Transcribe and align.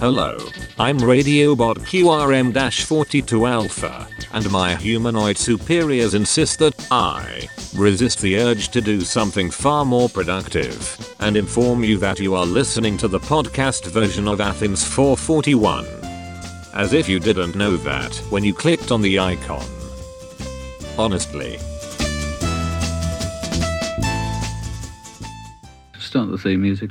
Hello, 0.00 0.38
I'm 0.78 0.96
Radiobot 0.98 1.76
QRM-42 1.80 3.50
Alpha, 3.50 4.08
and 4.32 4.50
my 4.50 4.74
humanoid 4.74 5.36
superiors 5.36 6.14
insist 6.14 6.58
that 6.60 6.74
I 6.90 7.46
resist 7.76 8.22
the 8.22 8.38
urge 8.38 8.70
to 8.70 8.80
do 8.80 9.02
something 9.02 9.50
far 9.50 9.84
more 9.84 10.08
productive, 10.08 11.14
and 11.20 11.36
inform 11.36 11.84
you 11.84 11.98
that 11.98 12.18
you 12.18 12.34
are 12.34 12.46
listening 12.46 12.96
to 12.96 13.08
the 13.08 13.18
podcast 13.18 13.90
version 13.90 14.26
of 14.26 14.40
Athens 14.40 14.82
441. 14.82 15.84
As 16.72 16.94
if 16.94 17.06
you 17.06 17.20
didn't 17.20 17.54
know 17.54 17.76
that 17.76 18.16
when 18.30 18.42
you 18.42 18.54
clicked 18.54 18.90
on 18.90 19.02
the 19.02 19.18
icon. 19.18 19.66
Honestly. 20.96 21.58
Start 25.98 26.30
the 26.30 26.38
theme 26.42 26.62
music. 26.62 26.90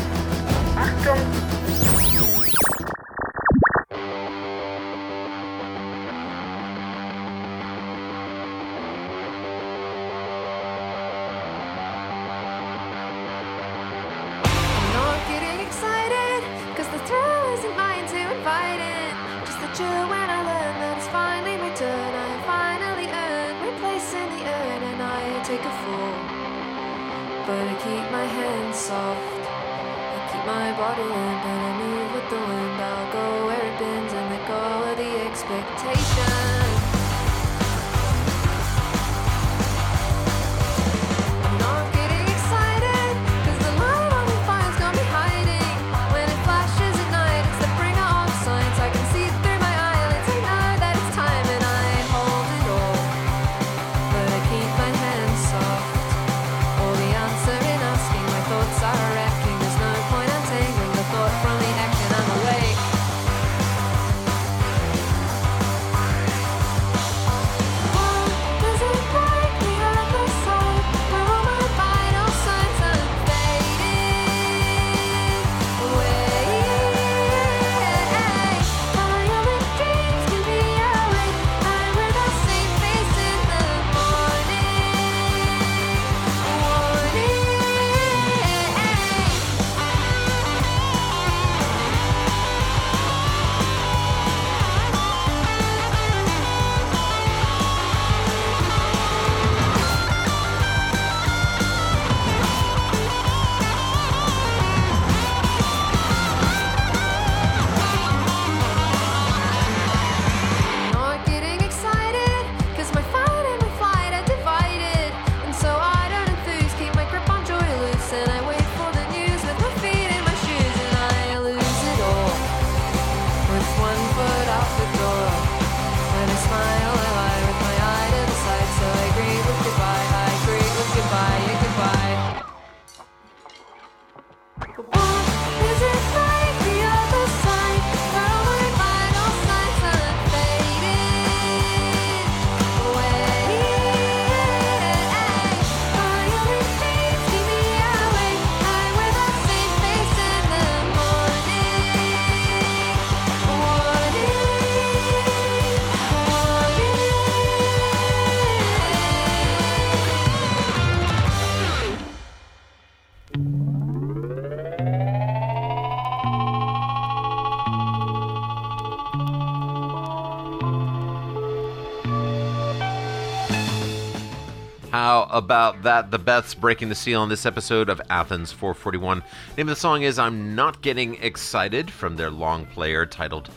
How 174.91 175.29
about 175.31 175.83
that? 175.83 176.11
The 176.11 176.19
Beths 176.19 176.53
breaking 176.53 176.89
the 176.89 176.95
seal 176.95 177.21
on 177.21 177.29
this 177.29 177.45
episode 177.45 177.87
of 177.87 178.01
Athens 178.09 178.51
441. 178.51 179.23
Name 179.55 179.69
of 179.69 179.73
the 179.73 179.79
song 179.79 180.01
is 180.01 180.19
I'm 180.19 180.53
Not 180.53 180.81
Getting 180.81 181.15
Excited 181.23 181.89
from 181.89 182.17
their 182.17 182.29
long 182.29 182.65
player 182.65 183.05
titled 183.05 183.49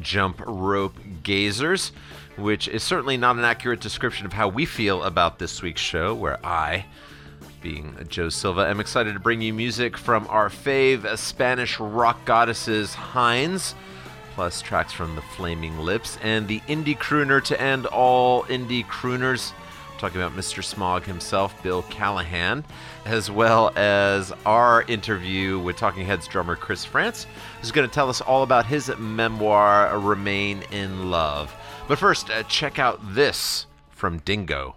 Jump 0.00 0.42
Rope 0.44 0.96
Gazers, 1.22 1.92
which 2.36 2.66
is 2.66 2.82
certainly 2.82 3.16
not 3.16 3.36
an 3.36 3.44
accurate 3.44 3.78
description 3.78 4.26
of 4.26 4.32
how 4.32 4.48
we 4.48 4.66
feel 4.66 5.04
about 5.04 5.38
this 5.38 5.62
week's 5.62 5.80
show, 5.80 6.12
where 6.12 6.44
I, 6.44 6.86
being 7.62 7.96
Joe 8.08 8.28
Silva, 8.28 8.66
am 8.66 8.80
excited 8.80 9.12
to 9.14 9.20
bring 9.20 9.40
you 9.40 9.54
music 9.54 9.96
from 9.96 10.26
our 10.28 10.48
fave 10.48 11.16
Spanish 11.16 11.78
rock 11.78 12.24
goddesses 12.24 12.94
Hinds 12.94 13.76
plus 14.34 14.60
tracks 14.62 14.92
from 14.92 15.14
the 15.14 15.22
Flaming 15.22 15.78
Lips, 15.78 16.18
and 16.22 16.48
the 16.48 16.60
indie 16.60 16.96
crooner 16.96 17.44
to 17.44 17.60
end 17.60 17.86
all 17.86 18.42
indie 18.44 18.84
crooners. 18.86 19.52
Talking 20.00 20.22
about 20.22 20.34
Mr. 20.34 20.64
Smog 20.64 21.04
himself, 21.04 21.62
Bill 21.62 21.82
Callahan, 21.90 22.64
as 23.04 23.30
well 23.30 23.70
as 23.76 24.32
our 24.46 24.80
interview 24.88 25.58
with 25.58 25.76
Talking 25.76 26.06
Heads 26.06 26.26
drummer 26.26 26.56
Chris 26.56 26.86
Frantz, 26.86 27.26
who's 27.60 27.70
going 27.70 27.86
to 27.86 27.94
tell 27.94 28.08
us 28.08 28.22
all 28.22 28.42
about 28.42 28.64
his 28.64 28.90
memoir, 28.98 29.98
Remain 29.98 30.62
in 30.72 31.10
Love. 31.10 31.54
But 31.86 31.98
first, 31.98 32.30
uh, 32.30 32.44
check 32.44 32.78
out 32.78 32.98
this 33.14 33.66
from 33.90 34.20
Dingo. 34.20 34.76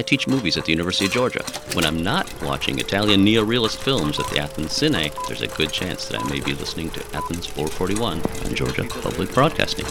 I 0.00 0.02
teach 0.02 0.26
movies 0.26 0.56
at 0.56 0.64
the 0.64 0.72
University 0.72 1.04
of 1.04 1.12
Georgia. 1.12 1.44
When 1.74 1.84
I'm 1.84 2.02
not 2.02 2.26
watching 2.42 2.78
Italian 2.78 3.22
neorealist 3.22 3.76
films 3.76 4.18
at 4.18 4.26
the 4.28 4.38
Athens 4.38 4.70
Cine, 4.70 5.12
there's 5.28 5.42
a 5.42 5.46
good 5.46 5.70
chance 5.70 6.06
that 6.06 6.18
I 6.18 6.26
may 6.30 6.40
be 6.40 6.54
listening 6.54 6.88
to 6.92 7.00
Athens 7.14 7.44
441 7.44 8.22
on 8.22 8.54
Georgia 8.54 8.84
Public 8.84 9.30
Broadcasting. 9.34 9.84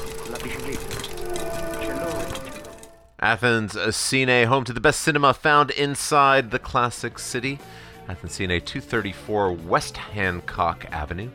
Athens 3.19 3.75
Cine, 3.75 4.47
home 4.47 4.63
to 4.63 4.73
the 4.73 4.81
best 4.81 5.01
cinema 5.01 5.31
found 5.31 5.69
inside 5.69 6.49
the 6.49 6.57
classic 6.57 7.19
city. 7.19 7.59
Athens 8.07 8.35
Cine, 8.35 8.65
234 8.65 9.51
West 9.51 9.95
Hancock 9.95 10.87
Avenue. 10.91 11.29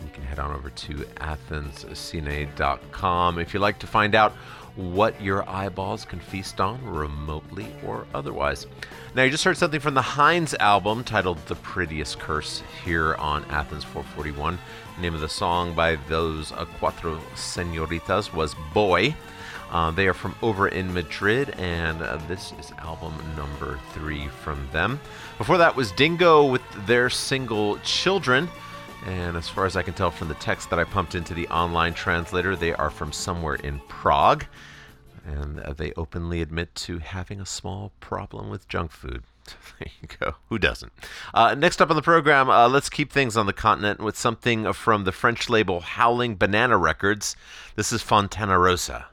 You 0.00 0.08
can 0.12 0.22
head 0.22 0.38
on 0.38 0.54
over 0.54 0.70
to 0.70 0.94
athenscine.com 0.94 3.38
if 3.40 3.52
you'd 3.52 3.58
like 3.58 3.80
to 3.80 3.88
find 3.88 4.14
out 4.14 4.32
what 4.76 5.20
your 5.20 5.48
eyeballs 5.48 6.04
can 6.04 6.18
feast 6.18 6.60
on, 6.60 6.84
remotely 6.84 7.66
or 7.86 8.06
otherwise. 8.14 8.66
Now, 9.14 9.22
you 9.22 9.30
just 9.30 9.44
heard 9.44 9.56
something 9.56 9.80
from 9.80 9.94
the 9.94 10.02
Hinds 10.02 10.54
album 10.54 11.04
titled 11.04 11.38
The 11.46 11.56
Prettiest 11.56 12.18
Curse 12.18 12.62
here 12.84 13.14
on 13.16 13.44
Athens 13.46 13.84
441. 13.84 14.58
The 14.96 15.02
name 15.02 15.14
of 15.14 15.20
the 15.20 15.28
song 15.28 15.74
by 15.74 15.96
those 16.08 16.52
uh, 16.52 16.64
Cuatro 16.80 17.20
Senoritas 17.34 18.32
was 18.32 18.54
Boy. 18.72 19.14
Uh, 19.70 19.90
they 19.90 20.06
are 20.06 20.14
from 20.14 20.34
over 20.42 20.68
in 20.68 20.92
Madrid, 20.92 21.50
and 21.58 22.02
uh, 22.02 22.18
this 22.28 22.52
is 22.60 22.72
album 22.78 23.14
number 23.36 23.78
three 23.92 24.28
from 24.28 24.68
them. 24.70 25.00
Before 25.38 25.56
that 25.58 25.74
was 25.74 25.92
Dingo 25.92 26.44
with 26.44 26.62
their 26.86 27.08
single 27.08 27.78
Children. 27.78 28.48
And 29.04 29.36
as 29.36 29.48
far 29.48 29.66
as 29.66 29.76
I 29.76 29.82
can 29.82 29.94
tell 29.94 30.10
from 30.10 30.28
the 30.28 30.34
text 30.34 30.70
that 30.70 30.78
I 30.78 30.84
pumped 30.84 31.14
into 31.14 31.34
the 31.34 31.48
online 31.48 31.94
translator, 31.94 32.54
they 32.54 32.72
are 32.72 32.90
from 32.90 33.12
somewhere 33.12 33.56
in 33.56 33.80
Prague. 33.88 34.46
And 35.24 35.60
uh, 35.60 35.72
they 35.72 35.92
openly 35.96 36.40
admit 36.40 36.74
to 36.76 36.98
having 36.98 37.40
a 37.40 37.46
small 37.46 37.92
problem 38.00 38.50
with 38.50 38.68
junk 38.68 38.90
food. 38.90 39.22
there 39.44 39.88
you 40.00 40.08
go. 40.20 40.34
Who 40.48 40.58
doesn't? 40.58 40.92
Uh, 41.34 41.54
next 41.54 41.80
up 41.80 41.90
on 41.90 41.96
the 41.96 42.02
program, 42.02 42.48
uh, 42.50 42.68
let's 42.68 42.88
keep 42.88 43.12
things 43.12 43.36
on 43.36 43.46
the 43.46 43.52
continent 43.52 44.00
with 44.00 44.16
something 44.16 44.72
from 44.72 45.04
the 45.04 45.12
French 45.12 45.48
label 45.48 45.80
Howlin' 45.80 46.36
Banana 46.36 46.76
Records. 46.76 47.36
This 47.76 47.92
is 47.92 48.02
Fontana 48.02 48.58
Rosa. 48.58 49.06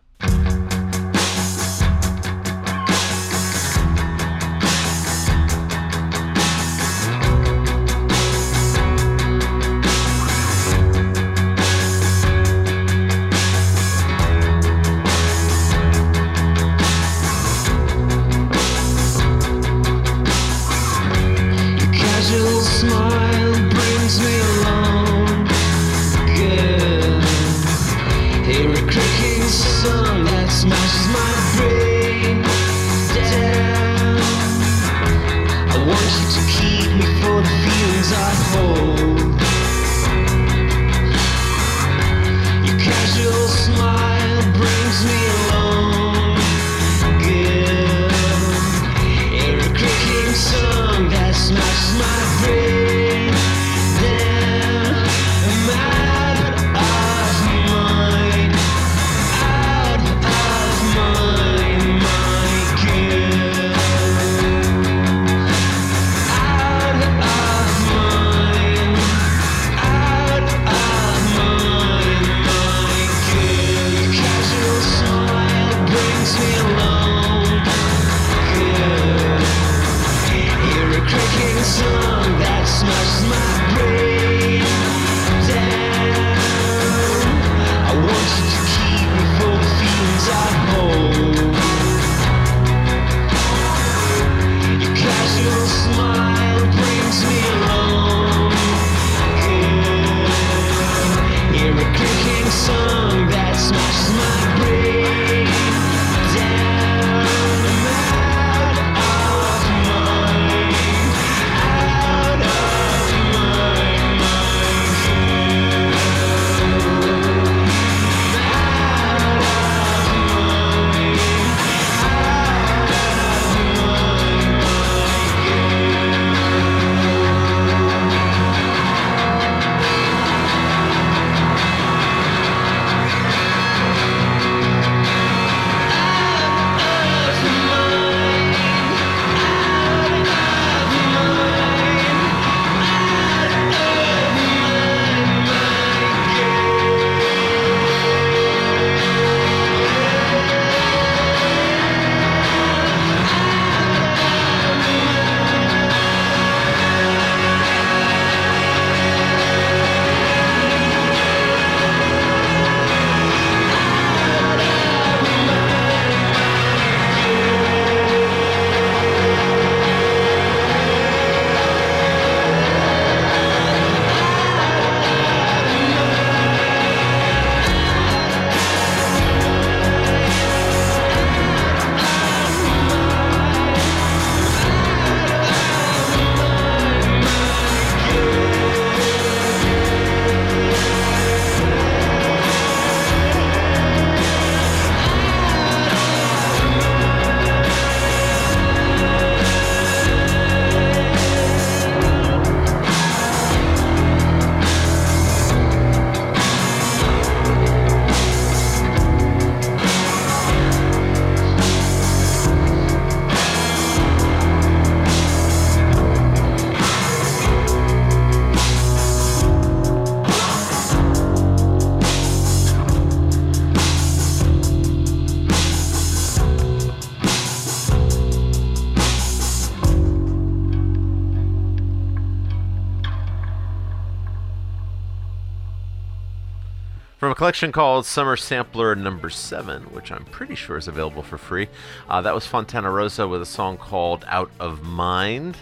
Collection 237.60 237.74
called 237.74 238.06
Summer 238.06 238.38
Sampler 238.38 238.96
Number 238.96 239.30
7, 239.30 239.82
which 239.92 240.14
I'm 240.14 240.24
pretty 240.24 240.56
sure 240.56 240.78
is 240.78 240.88
available 240.88 241.22
for 241.22 241.38
free. 241.38 241.68
Uh, 242.08 242.22
that 242.22 242.34
was 242.34 242.48
Fontana 242.48 242.90
Rosa 242.90 243.28
with 243.28 243.42
a 243.42 243.46
song 243.46 243.76
called 243.76 244.24
Out 244.30 244.50
of 244.62 244.84
Mind. 244.84 245.58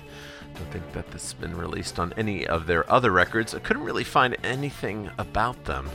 Don't 0.53 0.71
think 0.71 0.93
that 0.93 1.09
this 1.09 1.23
has 1.23 1.33
been 1.33 1.57
released 1.57 1.97
on 1.97 2.13
any 2.15 2.45
of 2.45 2.67
their 2.67 2.87
other 2.87 3.09
records. 3.09 3.55
I 3.55 3.59
couldn't 3.59 3.81
really 3.81 4.03
find 4.03 4.37
anything 4.43 5.09
about 5.17 5.65
them. 5.65 5.89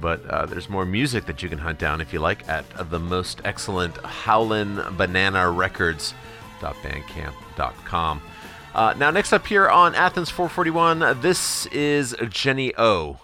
But 0.00 0.24
uh, 0.30 0.46
there's 0.46 0.70
more 0.70 0.86
music 0.86 1.26
that 1.26 1.42
you 1.42 1.50
can 1.50 1.58
hunt 1.58 1.78
down 1.78 2.00
if 2.00 2.14
you 2.14 2.20
like 2.20 2.48
at 2.48 2.64
the 2.88 2.98
most 2.98 3.42
excellent 3.44 3.98
Howlin' 3.98 4.82
Banana 4.96 5.50
Records.bandcamp.com. 5.50 8.22
Uh, 8.74 8.94
now, 8.96 9.10
next 9.10 9.34
up 9.34 9.46
here 9.46 9.68
on 9.68 9.94
Athens 9.94 10.30
441, 10.30 11.20
this 11.20 11.66
is 11.66 12.16
Jenny 12.30 12.72
O. 12.78 13.18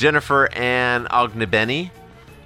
Jennifer 0.00 0.50
Ann 0.54 1.04
Ognibene, 1.08 1.90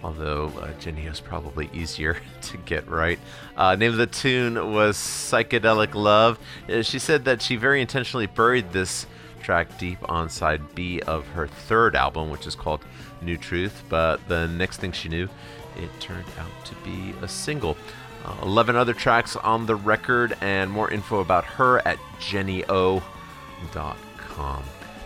although 0.02 0.48
uh, 0.60 0.72
Jenny 0.80 1.06
is 1.06 1.20
probably 1.20 1.70
easier 1.72 2.16
to 2.42 2.56
get 2.56 2.88
right. 2.88 3.20
Uh, 3.56 3.76
name 3.76 3.92
of 3.92 3.96
the 3.96 4.08
tune 4.08 4.72
was 4.72 4.96
Psychedelic 4.96 5.94
Love. 5.94 6.40
Uh, 6.68 6.82
she 6.82 6.98
said 6.98 7.26
that 7.26 7.40
she 7.40 7.54
very 7.54 7.80
intentionally 7.80 8.26
buried 8.26 8.72
this 8.72 9.06
track 9.40 9.78
deep 9.78 9.98
on 10.10 10.28
side 10.30 10.74
B 10.74 11.00
of 11.02 11.28
her 11.28 11.46
third 11.46 11.94
album, 11.94 12.28
which 12.28 12.44
is 12.44 12.56
called 12.56 12.80
New 13.22 13.36
Truth, 13.36 13.84
but 13.88 14.16
the 14.26 14.48
next 14.48 14.78
thing 14.78 14.90
she 14.90 15.08
knew, 15.08 15.28
it 15.76 16.00
turned 16.00 16.26
out 16.40 16.50
to 16.64 16.74
be 16.84 17.14
a 17.22 17.28
single. 17.28 17.76
Uh, 18.24 18.34
11 18.42 18.74
other 18.74 18.94
tracks 18.94 19.36
on 19.36 19.66
the 19.66 19.76
record, 19.76 20.36
and 20.40 20.72
more 20.72 20.90
info 20.90 21.20
about 21.20 21.44
her 21.44 21.78
at 21.86 21.98
jennyo.com. 22.18 23.04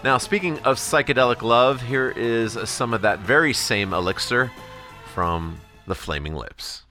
Now, 0.05 0.17
speaking 0.19 0.61
of 0.61 0.77
psychedelic 0.77 1.43
love, 1.43 1.83
here 1.83 2.11
is 2.11 2.57
some 2.71 2.95
of 2.95 3.03
that 3.03 3.19
very 3.19 3.53
same 3.53 3.93
elixir 3.93 4.53
from 5.13 5.61
the 5.89 5.95
Flaming 5.97 6.37
Lips. 6.37 6.85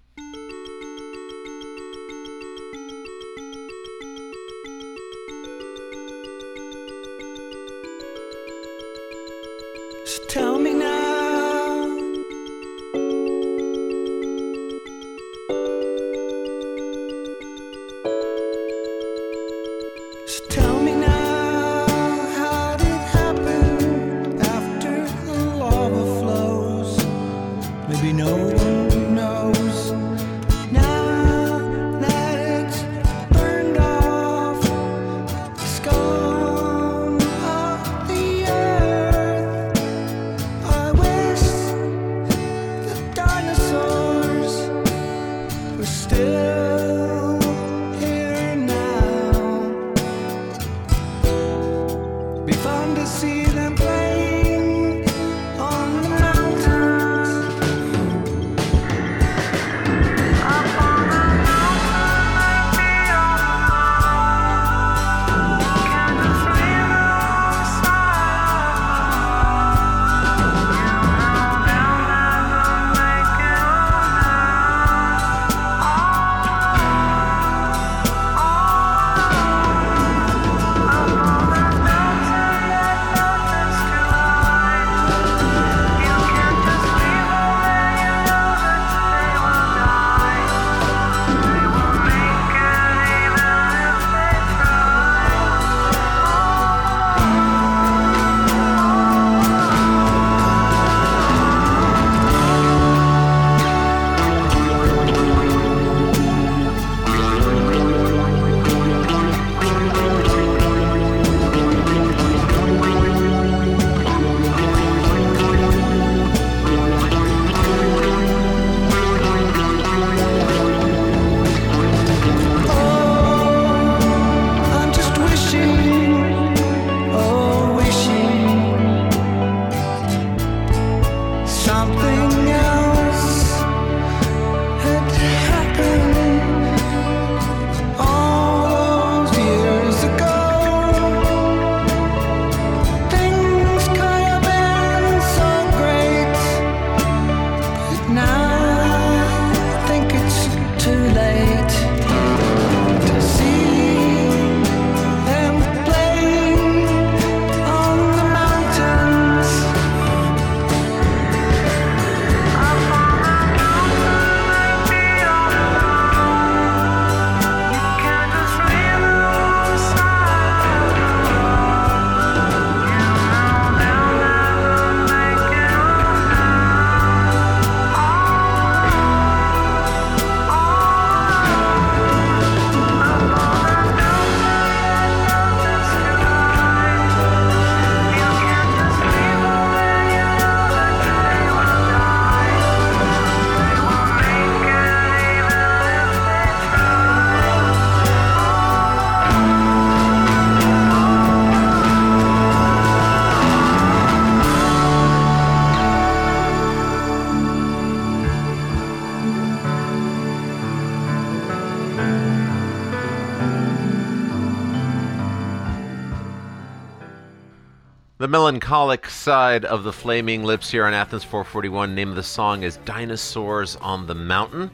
Melancholic 218.48 219.10
side 219.10 219.66
of 219.66 219.84
the 219.84 219.92
Flaming 219.92 220.42
Lips 220.46 220.72
here 220.72 220.86
on 220.86 220.94
Athens 220.94 221.26
441. 221.26 221.94
Name 221.94 222.12
of 222.12 222.16
the 222.16 222.24
song 222.24 222.64
is 222.64 222.78
Dinosaurs 222.86 223.76
on 223.76 224.08
the 224.08 224.16
Mountain. 224.16 224.72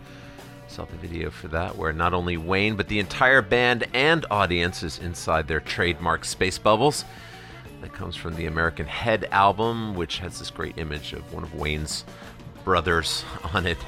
Saw 0.68 0.86
the 0.86 0.96
video 0.98 1.32
for 1.32 1.48
that, 1.48 1.76
where 1.76 1.92
not 1.92 2.14
only 2.14 2.38
Wayne, 2.38 2.76
but 2.76 2.88
the 2.88 3.00
entire 3.00 3.42
band 3.42 3.88
and 3.96 4.28
audience 4.30 4.84
is 4.84 5.00
inside 5.00 5.48
their 5.48 5.60
trademark 5.60 6.24
space 6.24 6.60
bubbles. 6.60 7.04
That 7.82 7.94
comes 7.94 8.16
from 8.16 8.36
the 8.36 8.46
American 8.46 8.86
Head 8.86 9.28
album, 9.32 9.96
which 9.96 10.20
has 10.20 10.38
this 10.38 10.52
great 10.52 10.78
image 10.78 11.14
of 11.14 11.34
one 11.34 11.42
of 11.42 11.56
Wayne's 11.56 12.06
brothers 12.64 13.26
on 13.56 13.66
it. 13.66 13.80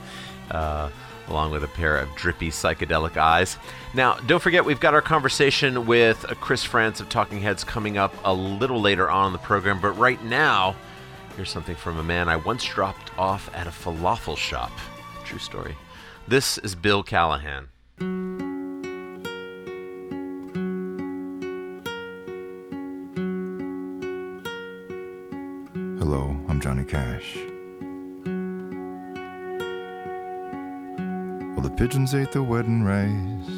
uh, 0.52 0.88
along 1.28 1.50
with 1.50 1.64
a 1.64 1.68
pair 1.68 1.96
of 1.96 2.14
drippy 2.14 2.50
psychedelic 2.50 3.16
eyes. 3.16 3.56
Now, 3.94 4.14
don't 4.26 4.40
forget, 4.40 4.64
we've 4.64 4.80
got 4.80 4.94
our 4.94 5.02
conversation 5.02 5.86
with 5.86 6.24
Chris 6.40 6.64
Frantz 6.64 7.00
of 7.00 7.08
Talking 7.08 7.40
Heads 7.40 7.64
coming 7.64 7.96
up 7.96 8.14
a 8.24 8.34
little 8.34 8.80
later 8.80 9.10
on 9.10 9.28
in 9.28 9.32
the 9.32 9.38
program, 9.38 9.80
but 9.80 9.92
right 9.92 10.22
now, 10.24 10.76
here's 11.36 11.50
something 11.50 11.76
from 11.76 11.98
a 11.98 12.02
man 12.02 12.28
I 12.28 12.36
once 12.36 12.64
dropped 12.64 13.16
off 13.18 13.50
at 13.54 13.66
a 13.66 13.70
falafel 13.70 14.36
shop. 14.36 14.72
True 15.24 15.38
story. 15.38 15.76
This 16.28 16.58
is 16.58 16.74
Bill 16.74 17.02
Callahan. 17.02 17.68
Hello, 25.98 26.36
I'm 26.48 26.60
Johnny 26.60 26.84
Cash. 26.84 27.38
Pigeons 31.76 32.14
ate 32.14 32.30
the 32.30 32.42
wedding 32.42 32.84
rice 32.84 33.48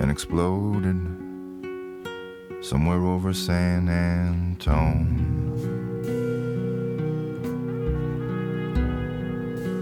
and 0.00 0.10
exploded 0.10 1.00
somewhere 2.62 3.02
over 3.02 3.32
San 3.32 3.88
Antone. 3.88 5.30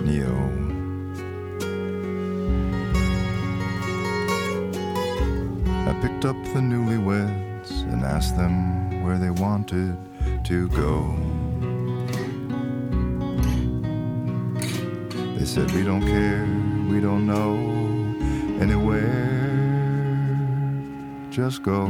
Neo. 0.04 0.36
I 5.88 5.92
picked 6.00 6.24
up 6.24 6.36
the 6.54 6.60
newlyweds 6.60 7.82
and 7.92 8.04
asked 8.04 8.36
them 8.36 9.02
where 9.02 9.18
they 9.18 9.30
wanted 9.30 9.96
to 10.44 10.68
go. 10.68 11.31
They 15.42 15.48
said, 15.48 15.72
We 15.72 15.82
don't 15.82 16.02
care, 16.02 16.46
we 16.88 17.00
don't 17.00 17.26
know 17.26 17.56
anywhere, 18.62 19.02
just 21.30 21.64
go. 21.64 21.86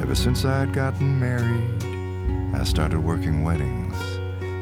Ever 0.00 0.14
since 0.14 0.44
I'd 0.44 0.72
gotten 0.72 1.18
married, 1.18 2.54
I 2.54 2.62
started 2.62 3.00
working 3.00 3.42
weddings, 3.42 3.96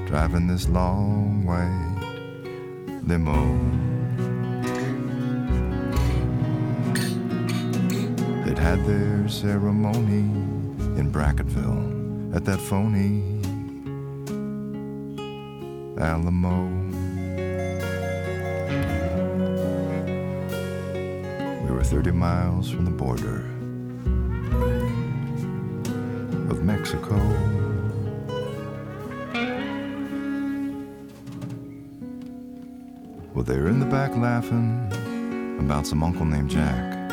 driving 0.09 0.47
this 0.47 0.67
long 0.67 1.45
white 1.45 2.01
limo. 3.07 3.37
They'd 8.47 8.57
had 8.57 8.83
their 8.87 9.29
ceremony 9.29 10.25
in 10.99 11.13
Brackettville 11.13 12.35
at 12.35 12.47
that 12.47 12.61
phony 12.63 13.34
Alamo. 16.05 16.67
We 21.65 21.71
were 21.71 21.83
30 21.83 22.11
miles 22.11 22.71
from 22.71 22.85
the 22.85 22.91
border 22.91 23.39
of 26.51 26.63
Mexico. 26.63 27.17
Well, 33.33 33.45
they're 33.45 33.69
in 33.69 33.81
the 33.81 33.87
back 33.87 34.15
laughing 34.15 35.57
about 35.59 35.87
some 35.87 36.03
uncle 36.03 36.27
named 36.27 36.51
Jack 36.51 37.13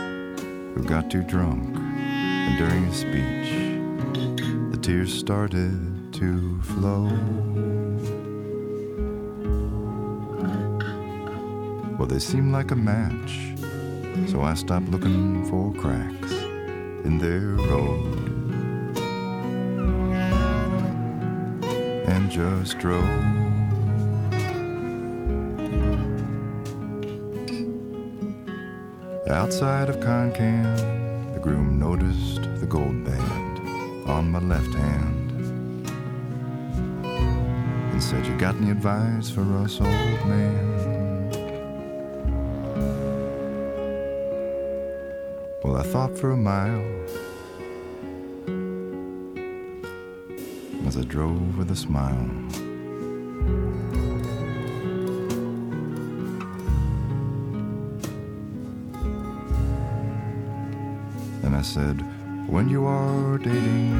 who 0.75 0.83
got 0.83 1.09
too 1.09 1.23
drunk, 1.23 1.77
and 1.77 2.57
during 2.57 2.87
his 2.87 2.97
speech, 2.97 3.71
the 4.71 4.77
tears 4.81 5.17
started 5.17 6.11
to 6.13 6.61
flow. 6.63 7.70
Well, 12.01 12.07
they 12.07 12.17
seemed 12.17 12.51
like 12.51 12.71
a 12.71 12.75
match, 12.75 13.53
so 14.27 14.41
I 14.41 14.55
stopped 14.55 14.89
looking 14.89 15.45
for 15.45 15.71
cracks 15.79 16.31
in 17.05 17.19
their 17.19 17.41
road 17.69 18.17
and 22.09 22.31
just 22.31 22.79
drove. 22.79 23.03
Outside 29.29 29.89
of 29.89 29.97
Concan, 29.97 31.35
the 31.35 31.39
groom 31.39 31.77
noticed 31.77 32.41
the 32.59 32.65
gold 32.65 33.03
band 33.05 34.09
on 34.09 34.31
my 34.31 34.39
left 34.39 34.73
hand 34.73 35.87
and 37.05 38.01
said, 38.01 38.25
You 38.25 38.35
got 38.39 38.55
any 38.55 38.71
advice 38.71 39.29
for 39.29 39.43
us, 39.59 39.79
old 39.79 40.25
man? 40.25 40.80
Thought 45.91 46.17
for 46.17 46.31
a 46.31 46.37
mile 46.37 46.79
as 50.87 50.95
I 50.95 51.01
drove 51.01 51.57
with 51.57 51.69
a 51.69 51.75
smile. 51.75 52.29
And 61.43 61.53
I 61.53 61.61
said, 61.61 61.99
When 62.47 62.69
you 62.69 62.85
are 62.85 63.37
dating, 63.37 63.91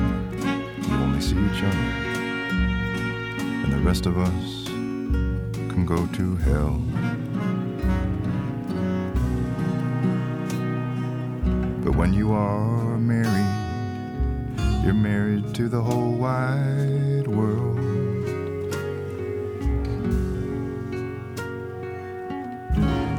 you 0.88 0.96
only 0.96 1.20
see 1.20 1.36
each 1.36 1.62
other, 1.62 1.90
and 3.66 3.74
the 3.74 3.80
rest 3.80 4.06
of 4.06 4.18
us 4.18 4.66
can 4.68 5.86
go 5.86 6.08
to 6.08 6.36
hell. 6.38 6.82
When 12.02 12.14
you 12.14 12.32
are 12.32 12.98
married, 12.98 14.84
you're 14.84 14.92
married 14.92 15.54
to 15.54 15.70
the 15.70 15.80
whole 15.80 16.14
wide 16.14 17.28
world. 17.28 17.78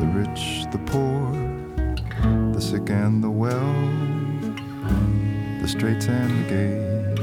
The 0.00 0.06
rich, 0.12 0.66
the 0.72 0.80
poor, 0.86 1.30
the 2.54 2.60
sick 2.60 2.90
and 2.90 3.22
the 3.22 3.30
well, 3.30 3.72
the 5.60 5.68
straights 5.68 6.08
and 6.08 6.44
the 6.44 6.48
gays, 6.50 7.20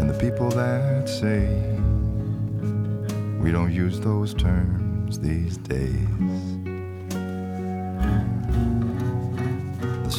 and 0.00 0.10
the 0.10 0.18
people 0.18 0.50
that 0.50 1.08
say 1.08 1.46
we 3.40 3.52
don't 3.52 3.72
use 3.72 4.00
those 4.00 4.34
terms 4.34 5.20
these 5.20 5.56
days. 5.58 6.51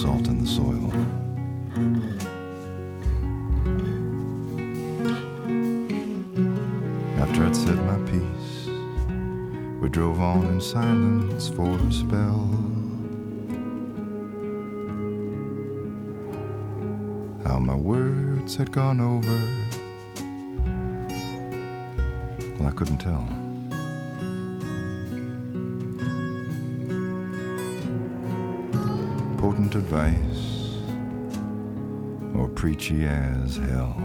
Salt 0.03 0.27
in 0.27 0.37
the 0.37 0.45
soil. 0.45 0.91
After 7.21 7.45
I'd 7.45 7.55
said 7.55 7.77
my 7.85 7.97
piece, 8.11 8.67
we 9.79 9.87
drove 9.87 10.19
on 10.19 10.45
in 10.47 10.59
silence 10.59 11.47
for 11.47 11.69
a 11.69 11.91
spell. 11.93 12.49
How 17.45 17.59
my 17.59 17.75
words 17.75 18.57
had 18.57 18.73
gone 18.73 18.99
over, 18.99 19.39
well, 22.59 22.67
I 22.67 22.71
couldn't 22.71 22.97
tell. 22.97 23.42
Advice, 29.75 30.77
or 32.35 32.47
preachy 32.47 33.05
as 33.05 33.55
hell. 33.55 33.95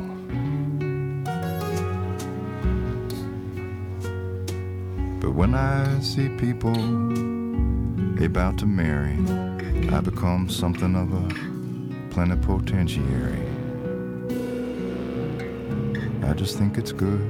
But 5.21 5.33
when 5.35 5.55
I 5.55 6.01
see 6.01 6.31
people 6.31 6.75
about 8.25 8.57
to 8.59 8.67
marry, 8.67 9.19
I 9.93 10.01
become 10.01 10.49
something 10.49 10.95
of 10.95 11.13
a 11.13 11.29
plenipotentiary. 12.15 13.43
I 16.27 16.33
just 16.33 16.57
think 16.57 16.79
it's 16.79 16.93
good, 16.93 17.21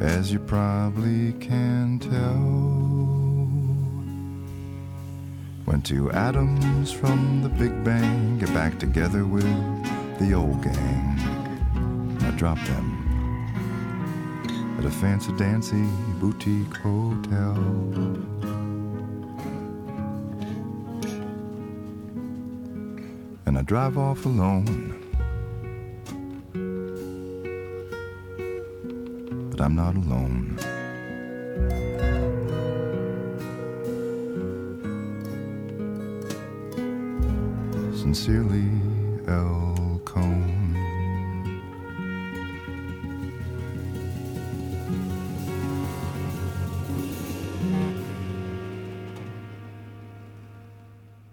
as 0.00 0.30
you 0.32 0.38
probably 0.38 1.32
can 1.40 1.98
tell. 1.98 3.25
When 5.66 5.82
two 5.82 6.12
atoms 6.12 6.92
from 6.92 7.42
the 7.42 7.48
Big 7.48 7.82
Bang 7.82 8.38
get 8.38 8.54
back 8.54 8.78
together 8.78 9.24
with 9.24 9.42
the 10.20 10.32
old 10.32 10.62
gang, 10.62 11.18
I 12.20 12.30
drop 12.36 12.56
them 12.66 13.02
at 14.78 14.84
a 14.84 14.90
fancy 14.90 15.32
dancy 15.32 15.84
boutique 16.20 16.76
hotel. 16.76 17.56
And 23.46 23.58
I 23.58 23.62
drive 23.62 23.98
off 23.98 24.24
alone. 24.24 25.02
But 29.50 29.60
I'm 29.60 29.74
not 29.74 29.96
alone. 29.96 30.75
Sincerely, 38.16 38.70
L. 39.28 40.00
Cohen. 40.06 40.74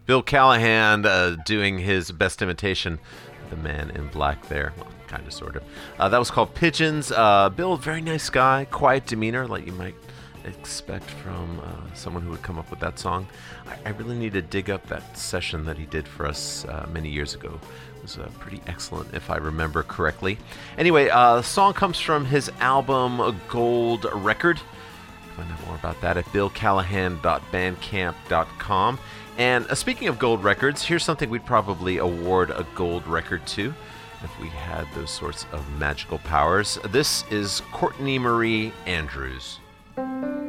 Bill 0.05 0.21
Callahan 0.21 1.05
uh, 1.05 1.37
doing 1.45 1.79
his 1.79 2.11
best 2.11 2.41
imitation, 2.41 2.99
the 3.49 3.55
man 3.55 3.89
in 3.91 4.07
black 4.07 4.49
there. 4.49 4.73
Well, 4.75 4.87
kind 5.07 5.25
of, 5.25 5.31
sort 5.31 5.55
of. 5.55 5.63
Uh, 5.97 6.09
that 6.09 6.19
was 6.19 6.29
called 6.29 6.53
Pigeons. 6.53 7.13
Uh, 7.13 7.47
Bill, 7.47 7.77
very 7.77 8.01
nice 8.01 8.29
guy, 8.29 8.65
quiet 8.65 9.05
demeanor, 9.07 9.47
like 9.47 9.65
you 9.65 9.71
might 9.71 9.95
expect 10.45 11.09
from 11.09 11.59
uh, 11.59 11.93
someone 11.93 12.23
who 12.23 12.31
would 12.31 12.41
come 12.41 12.57
up 12.57 12.69
with 12.69 12.79
that 12.79 12.99
song. 12.99 13.27
I, 13.67 13.89
I 13.89 13.91
really 13.91 14.17
need 14.17 14.33
to 14.33 14.41
dig 14.41 14.69
up 14.69 14.85
that 14.87 15.17
session 15.17 15.63
that 15.65 15.77
he 15.77 15.85
did 15.85 16.07
for 16.07 16.25
us 16.25 16.65
uh, 16.65 16.87
many 16.91 17.09
years 17.09 17.35
ago. 17.35 17.59
It 17.97 18.01
was 18.01 18.17
uh, 18.17 18.29
pretty 18.39 18.61
excellent, 18.67 19.13
if 19.13 19.29
I 19.29 19.37
remember 19.37 19.83
correctly. 19.83 20.37
Anyway, 20.77 21.09
uh, 21.09 21.37
the 21.37 21.43
song 21.43 21.73
comes 21.73 21.99
from 21.99 22.25
his 22.25 22.49
album 22.59 23.39
Gold 23.47 24.05
Record. 24.13 24.59
Find 25.35 25.51
out 25.51 25.65
more 25.65 25.75
about 25.75 25.99
that 26.01 26.17
at 26.17 26.25
billcallahan.bandcamp.com. 26.25 28.99
And 29.37 29.67
uh, 29.67 29.75
speaking 29.75 30.07
of 30.07 30.17
gold 30.19 30.43
records, 30.43 30.83
here's 30.83 31.03
something 31.03 31.29
we'd 31.29 31.45
probably 31.45 31.97
award 31.97 32.51
a 32.51 32.65
gold 32.75 33.07
record 33.07 33.45
to 33.47 33.73
if 34.23 34.39
we 34.39 34.47
had 34.47 34.87
those 34.93 35.09
sorts 35.09 35.45
of 35.51 35.69
magical 35.77 36.19
powers. 36.19 36.79
This 36.89 37.25
is 37.29 37.61
Courtney 37.71 38.19
Marie 38.19 38.71
Andrews. 38.85 39.59
Are 39.95 40.42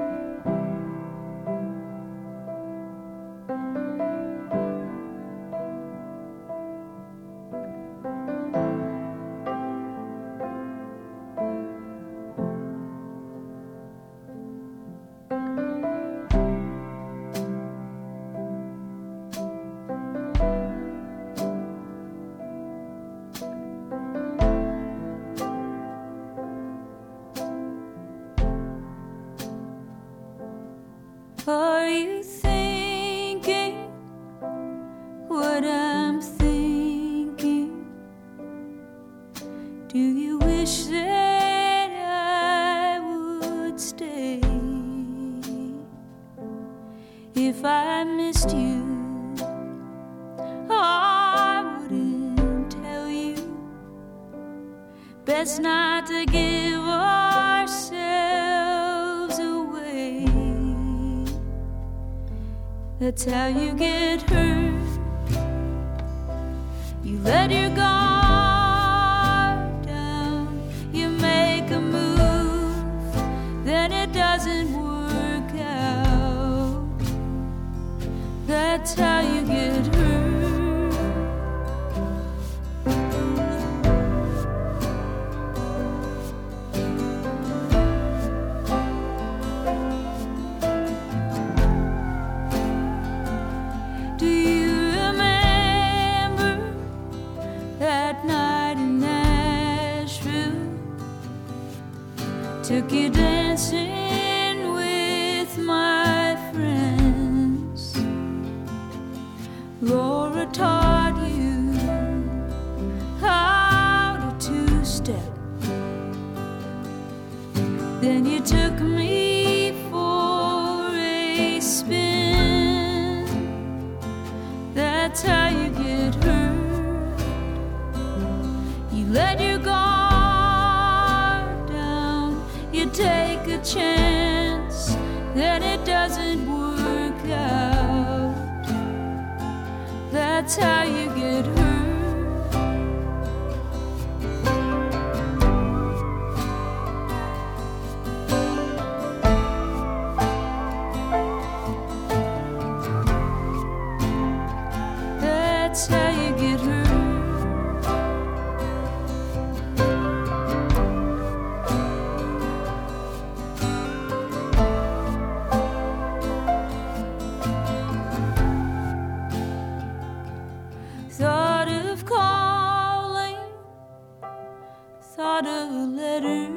letter, 175.94 176.48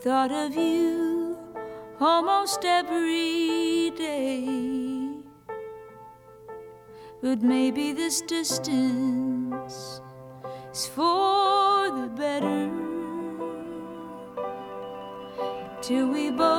thought 0.00 0.30
of 0.30 0.54
you 0.54 1.36
almost 2.00 2.64
every 2.64 3.90
day. 3.96 4.46
But 7.22 7.42
maybe 7.42 7.92
this 7.92 8.20
distance 8.20 10.00
is 10.72 10.86
for 10.86 11.90
the 11.90 12.08
better. 12.14 12.70
Till 15.80 16.08
we 16.08 16.30
both 16.30 16.57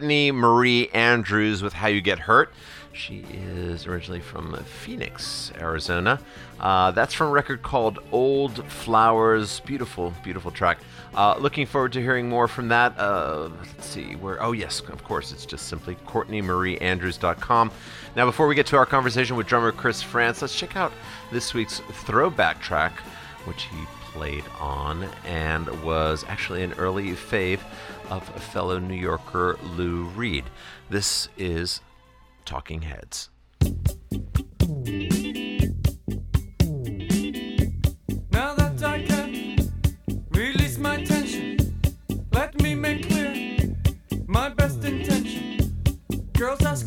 Courtney 0.00 0.32
Marie 0.32 0.88
Andrews 0.94 1.62
with 1.62 1.74
How 1.74 1.88
You 1.88 2.00
Get 2.00 2.20
Hurt. 2.20 2.50
She 2.94 3.22
is 3.34 3.86
originally 3.86 4.20
from 4.22 4.56
Phoenix, 4.64 5.52
Arizona. 5.60 6.18
Uh, 6.58 6.90
that's 6.92 7.12
from 7.12 7.26
a 7.26 7.30
record 7.32 7.60
called 7.60 7.98
Old 8.10 8.64
Flowers. 8.64 9.60
Beautiful, 9.60 10.14
beautiful 10.24 10.50
track. 10.52 10.78
Uh, 11.14 11.36
looking 11.38 11.66
forward 11.66 11.92
to 11.92 12.00
hearing 12.00 12.30
more 12.30 12.48
from 12.48 12.68
that. 12.68 12.98
Uh, 12.98 13.50
let's 13.76 13.84
see 13.84 14.14
where. 14.14 14.42
Oh 14.42 14.52
yes, 14.52 14.80
of 14.88 15.04
course. 15.04 15.32
It's 15.32 15.44
just 15.44 15.68
simply 15.68 15.96
CourtneyMarieAndrews.com. 16.06 17.70
Now, 18.16 18.24
before 18.24 18.46
we 18.46 18.54
get 18.54 18.64
to 18.68 18.78
our 18.78 18.86
conversation 18.86 19.36
with 19.36 19.46
drummer 19.46 19.70
Chris 19.70 20.00
Frantz, 20.00 20.40
let's 20.40 20.58
check 20.58 20.76
out 20.76 20.92
this 21.30 21.52
week's 21.52 21.80
throwback 22.06 22.62
track, 22.62 23.00
which 23.44 23.64
he 23.64 23.84
played 24.12 24.44
on 24.58 25.06
and 25.26 25.68
was 25.82 26.24
actually 26.26 26.62
an 26.62 26.72
early 26.78 27.10
fave 27.10 27.60
of 28.10 28.28
fellow 28.52 28.78
New 28.78 28.94
Yorker 28.94 29.58
Lou 29.76 30.04
Reed. 30.04 30.44
This 30.90 31.28
is 31.38 31.80
Talking 32.44 32.82
Heads. 32.82 33.30
Now 38.32 38.54
that 38.54 38.82
I 38.82 39.02
can 39.02 39.56
release 40.30 40.78
my 40.78 41.02
tension, 41.04 41.56
let 42.32 42.60
me 42.60 42.74
make 42.74 43.08
clear 43.08 43.76
my 44.26 44.48
best 44.48 44.84
intention. 44.84 45.58
Girls 46.32 46.62
ask, 46.64 46.86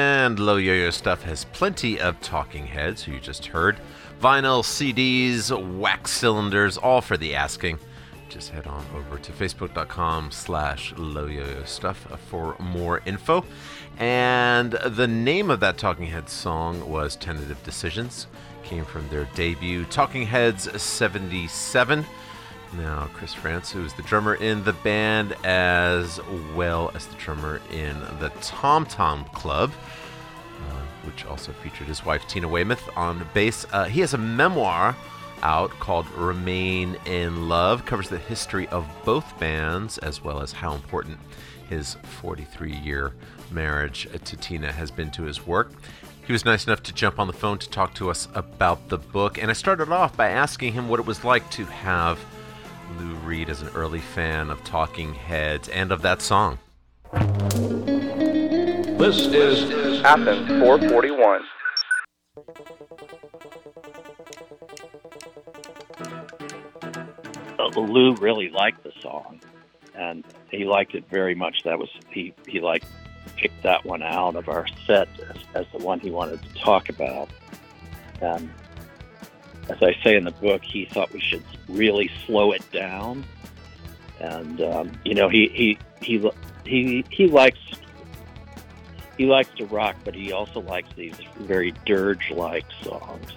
Low 0.29 0.57
Yo-Yo 0.57 0.91
Stuff 0.91 1.23
has 1.23 1.45
plenty 1.45 1.99
of 1.99 2.19
talking 2.21 2.67
heads, 2.67 3.03
who 3.03 3.13
you 3.13 3.19
just 3.19 3.47
heard. 3.47 3.77
Vinyl, 4.21 4.63
CDs, 4.63 5.51
wax 5.79 6.11
cylinders, 6.11 6.77
all 6.77 7.01
for 7.01 7.17
the 7.17 7.33
asking. 7.33 7.79
Just 8.29 8.51
head 8.51 8.67
on 8.67 8.85
over 8.95 9.17
to 9.17 9.31
facebook.com 9.31 10.29
slash 10.31 10.93
Stuff 11.65 12.07
for 12.29 12.55
more 12.59 13.01
info. 13.05 13.43
And 13.97 14.73
the 14.73 15.07
name 15.07 15.49
of 15.49 15.59
that 15.61 15.79
Talking 15.79 16.05
Heads 16.05 16.31
song 16.31 16.87
was 16.87 17.15
Tentative 17.15 17.61
Decisions. 17.63 18.27
Came 18.63 18.85
from 18.85 19.09
their 19.09 19.25
debut, 19.33 19.85
Talking 19.85 20.27
Heads 20.27 20.81
77. 20.81 22.05
Now, 22.77 23.09
Chris 23.13 23.33
Frantz, 23.33 23.71
who 23.71 23.83
is 23.83 23.93
the 23.93 24.03
drummer 24.03 24.35
in 24.35 24.63
the 24.63 24.73
band, 24.73 25.35
as 25.43 26.21
well 26.55 26.91
as 26.95 27.05
the 27.07 27.15
drummer 27.15 27.59
in 27.73 27.99
the 28.19 28.31
Tom 28.41 28.85
Tom 28.85 29.25
Club, 29.33 29.71
which 31.03 31.25
also 31.25 31.51
featured 31.51 31.87
his 31.87 32.05
wife 32.05 32.27
Tina 32.27 32.47
Weymouth 32.47 32.89
on 32.95 33.27
bass. 33.33 33.65
Uh, 33.71 33.85
he 33.85 34.01
has 34.01 34.13
a 34.13 34.17
memoir 34.17 34.95
out 35.43 35.71
called 35.71 36.09
Remain 36.11 36.97
in 37.05 37.49
Love, 37.49 37.85
covers 37.85 38.09
the 38.09 38.17
history 38.17 38.67
of 38.67 38.87
both 39.03 39.39
bands 39.39 39.97
as 39.99 40.23
well 40.23 40.41
as 40.41 40.51
how 40.51 40.73
important 40.73 41.17
his 41.69 41.95
43 42.19 42.73
year 42.73 43.13
marriage 43.49 44.07
to 44.23 44.37
Tina 44.37 44.71
has 44.71 44.91
been 44.91 45.11
to 45.11 45.23
his 45.23 45.45
work. 45.45 45.71
He 46.25 46.33
was 46.33 46.45
nice 46.45 46.67
enough 46.67 46.83
to 46.83 46.93
jump 46.93 47.19
on 47.19 47.27
the 47.27 47.33
phone 47.33 47.57
to 47.57 47.69
talk 47.69 47.93
to 47.95 48.09
us 48.09 48.27
about 48.35 48.89
the 48.89 48.97
book, 48.97 49.37
and 49.41 49.49
I 49.49 49.53
started 49.53 49.91
off 49.91 50.15
by 50.15 50.29
asking 50.29 50.73
him 50.73 50.87
what 50.87 50.99
it 50.99 51.05
was 51.05 51.23
like 51.23 51.49
to 51.51 51.65
have 51.65 52.19
Lou 52.99 53.15
Reed 53.15 53.49
as 53.49 53.61
an 53.61 53.69
early 53.69 53.99
fan 53.99 54.49
of 54.49 54.63
Talking 54.63 55.13
Heads 55.13 55.69
and 55.69 55.91
of 55.91 56.01
that 56.03 56.21
song. 56.21 56.59
This 58.97 59.25
is 59.25 59.80
Athens 60.03 60.47
441. 60.47 61.41
uh, 67.59 67.79
Lou 67.79 68.15
really 68.15 68.49
liked 68.49 68.83
the 68.83 68.91
song, 69.01 69.39
and 69.95 70.23
he 70.49 70.65
liked 70.65 70.95
it 70.95 71.07
very 71.09 71.35
much. 71.35 71.63
That 71.63 71.77
was 71.79 71.89
he 72.09 72.33
he 72.47 72.59
like 72.59 72.83
picked 73.37 73.61
that 73.63 73.85
one 73.85 74.01
out 74.01 74.35
of 74.35 74.49
our 74.49 74.65
set 74.85 75.07
as, 75.29 75.37
as 75.53 75.65
the 75.71 75.83
one 75.83 75.99
he 75.99 76.11
wanted 76.11 76.41
to 76.43 76.53
talk 76.55 76.89
about. 76.89 77.29
And 78.21 78.51
as 79.69 79.81
I 79.81 79.95
say 80.03 80.15
in 80.15 80.23
the 80.23 80.31
book, 80.31 80.63
he 80.63 80.85
thought 80.85 81.11
we 81.13 81.21
should 81.21 81.43
really 81.67 82.09
slow 82.25 82.51
it 82.51 82.69
down. 82.71 83.25
And 84.19 84.61
um, 84.61 84.91
you 85.05 85.13
know, 85.13 85.29
he 85.29 85.47
he 85.53 85.77
he 86.01 86.31
he 86.65 87.05
he 87.09 87.27
likes 87.27 87.59
he 89.17 89.25
likes 89.25 89.49
to 89.57 89.65
rock, 89.65 89.95
but 90.03 90.15
he 90.15 90.31
also 90.31 90.61
likes 90.61 90.89
these 90.95 91.15
very 91.37 91.71
dirge-like 91.85 92.65
songs. 92.83 93.31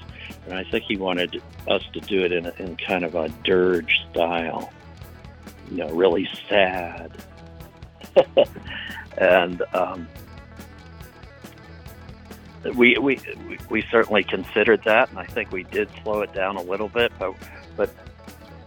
And 0.47 0.55
I 0.55 0.65
think 0.65 0.85
he 0.85 0.97
wanted 0.97 1.43
us 1.69 1.83
to 1.93 2.01
do 2.01 2.25
it 2.25 2.33
in, 2.33 2.47
in 2.59 2.77
kind 2.77 3.05
of 3.05 3.15
a 3.15 3.29
dirge 3.45 4.05
style, 4.11 4.73
you 5.71 5.79
know, 5.79 5.91
really 5.91 6.29
sad. 6.49 7.13
and 9.19 9.63
um, 9.73 10.09
we, 12.75 12.97
we 12.99 13.21
we 13.47 13.59
we 13.69 13.83
certainly 13.91 14.25
considered 14.25 14.83
that, 14.85 15.11
and 15.11 15.19
I 15.19 15.27
think 15.27 15.53
we 15.53 15.65
did 15.65 15.89
slow 16.03 16.23
it 16.23 16.33
down 16.33 16.57
a 16.57 16.63
little 16.63 16.89
bit. 16.89 17.13
But 17.19 17.35
but 17.77 17.91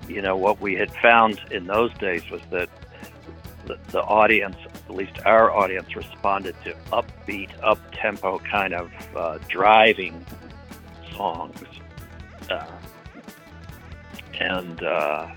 you 0.08 0.22
know 0.22 0.36
what 0.36 0.62
we 0.62 0.76
had 0.76 0.92
found 0.96 1.40
in 1.52 1.66
those 1.66 1.94
days 1.96 2.30
was 2.30 2.42
that 2.52 2.70
the, 3.66 3.78
the 3.90 4.02
audience, 4.02 4.56
at 4.90 4.96
least 4.96 5.20
our 5.26 5.52
audience, 5.52 5.96
responded 5.96 6.56
to 6.64 6.74
upbeat, 6.92 7.50
up 7.62 7.80
tempo 7.92 8.40
kind 8.40 8.74
of 8.74 8.92
uh, 9.16 9.38
driving 9.50 10.26
songs, 11.16 11.60
uh, 12.50 12.66
and 14.40 14.84
uh, 14.84 15.28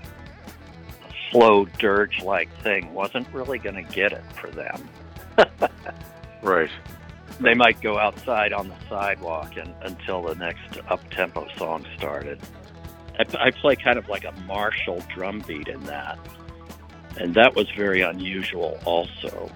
slow 1.31 1.65
dirge 1.79 2.21
like 2.21 2.49
thing 2.61 2.93
wasn't 2.93 3.27
really 3.33 3.59
going 3.59 3.75
to 3.75 3.93
get 3.93 4.13
it 4.13 4.23
for 4.33 4.49
them. 4.51 4.89
right. 6.41 6.69
They 7.39 7.53
might 7.53 7.81
go 7.81 7.97
outside 7.97 8.53
on 8.53 8.69
the 8.69 8.75
sidewalk 8.87 9.57
and, 9.57 9.73
until 9.81 10.21
the 10.21 10.35
next 10.35 10.79
up 10.89 11.01
tempo 11.09 11.47
song 11.57 11.85
started. 11.97 12.39
I, 13.17 13.47
I 13.47 13.51
play 13.51 13.75
kind 13.75 13.97
of 13.97 14.07
like 14.09 14.25
a 14.25 14.31
martial 14.45 15.03
drum 15.13 15.43
beat 15.47 15.67
in 15.67 15.83
that, 15.85 16.19
and 17.19 17.33
that 17.35 17.55
was 17.55 17.69
very 17.71 18.01
unusual 18.01 18.79
also 18.85 19.51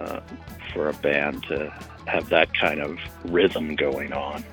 uh, 0.00 0.20
for 0.72 0.88
a 0.88 0.94
band 0.94 1.42
to 1.44 1.72
have 2.06 2.28
that 2.28 2.52
kind 2.54 2.80
of 2.80 2.98
rhythm 3.24 3.74
going 3.74 4.12
on. 4.12 4.44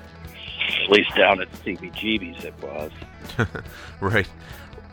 At 0.82 0.90
least 0.90 1.14
down 1.14 1.40
at 1.40 1.52
CBGB's 1.52 2.44
it 2.44 2.54
was. 2.62 2.90
right. 4.00 4.28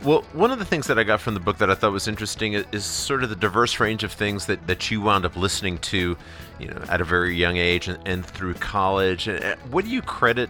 Well, 0.04 0.24
one 0.34 0.50
of 0.50 0.58
the 0.58 0.66
things 0.66 0.88
that 0.88 0.98
I 0.98 1.04
got 1.04 1.22
from 1.22 1.36
the 1.36 1.40
book 1.40 1.60
that 1.60 1.70
I 1.70 1.76
thought 1.76 1.92
was 1.92 2.08
interesting 2.08 2.54
is, 2.54 2.84
sort 2.84 3.24
of 3.24 3.30
the 3.30 3.36
diverse 3.36 3.80
range 3.80 4.04
of 4.04 4.12
things 4.12 4.48
that, 4.48 4.66
that 4.66 4.90
you 4.90 5.00
wound 5.00 5.26
up 5.26 5.36
listening 5.38 5.78
to, 5.78 6.18
you 6.60 6.68
know, 6.68 6.82
at 6.90 7.02
a 7.02 7.04
very 7.04 7.36
young 7.36 7.58
age 7.58 7.88
and, 7.88 8.00
and 8.08 8.26
through 8.26 8.56
college. 8.56 9.28
And 9.28 9.60
what 9.72 9.86
do 9.86 9.92
you 9.92 10.02
credit, 10.02 10.50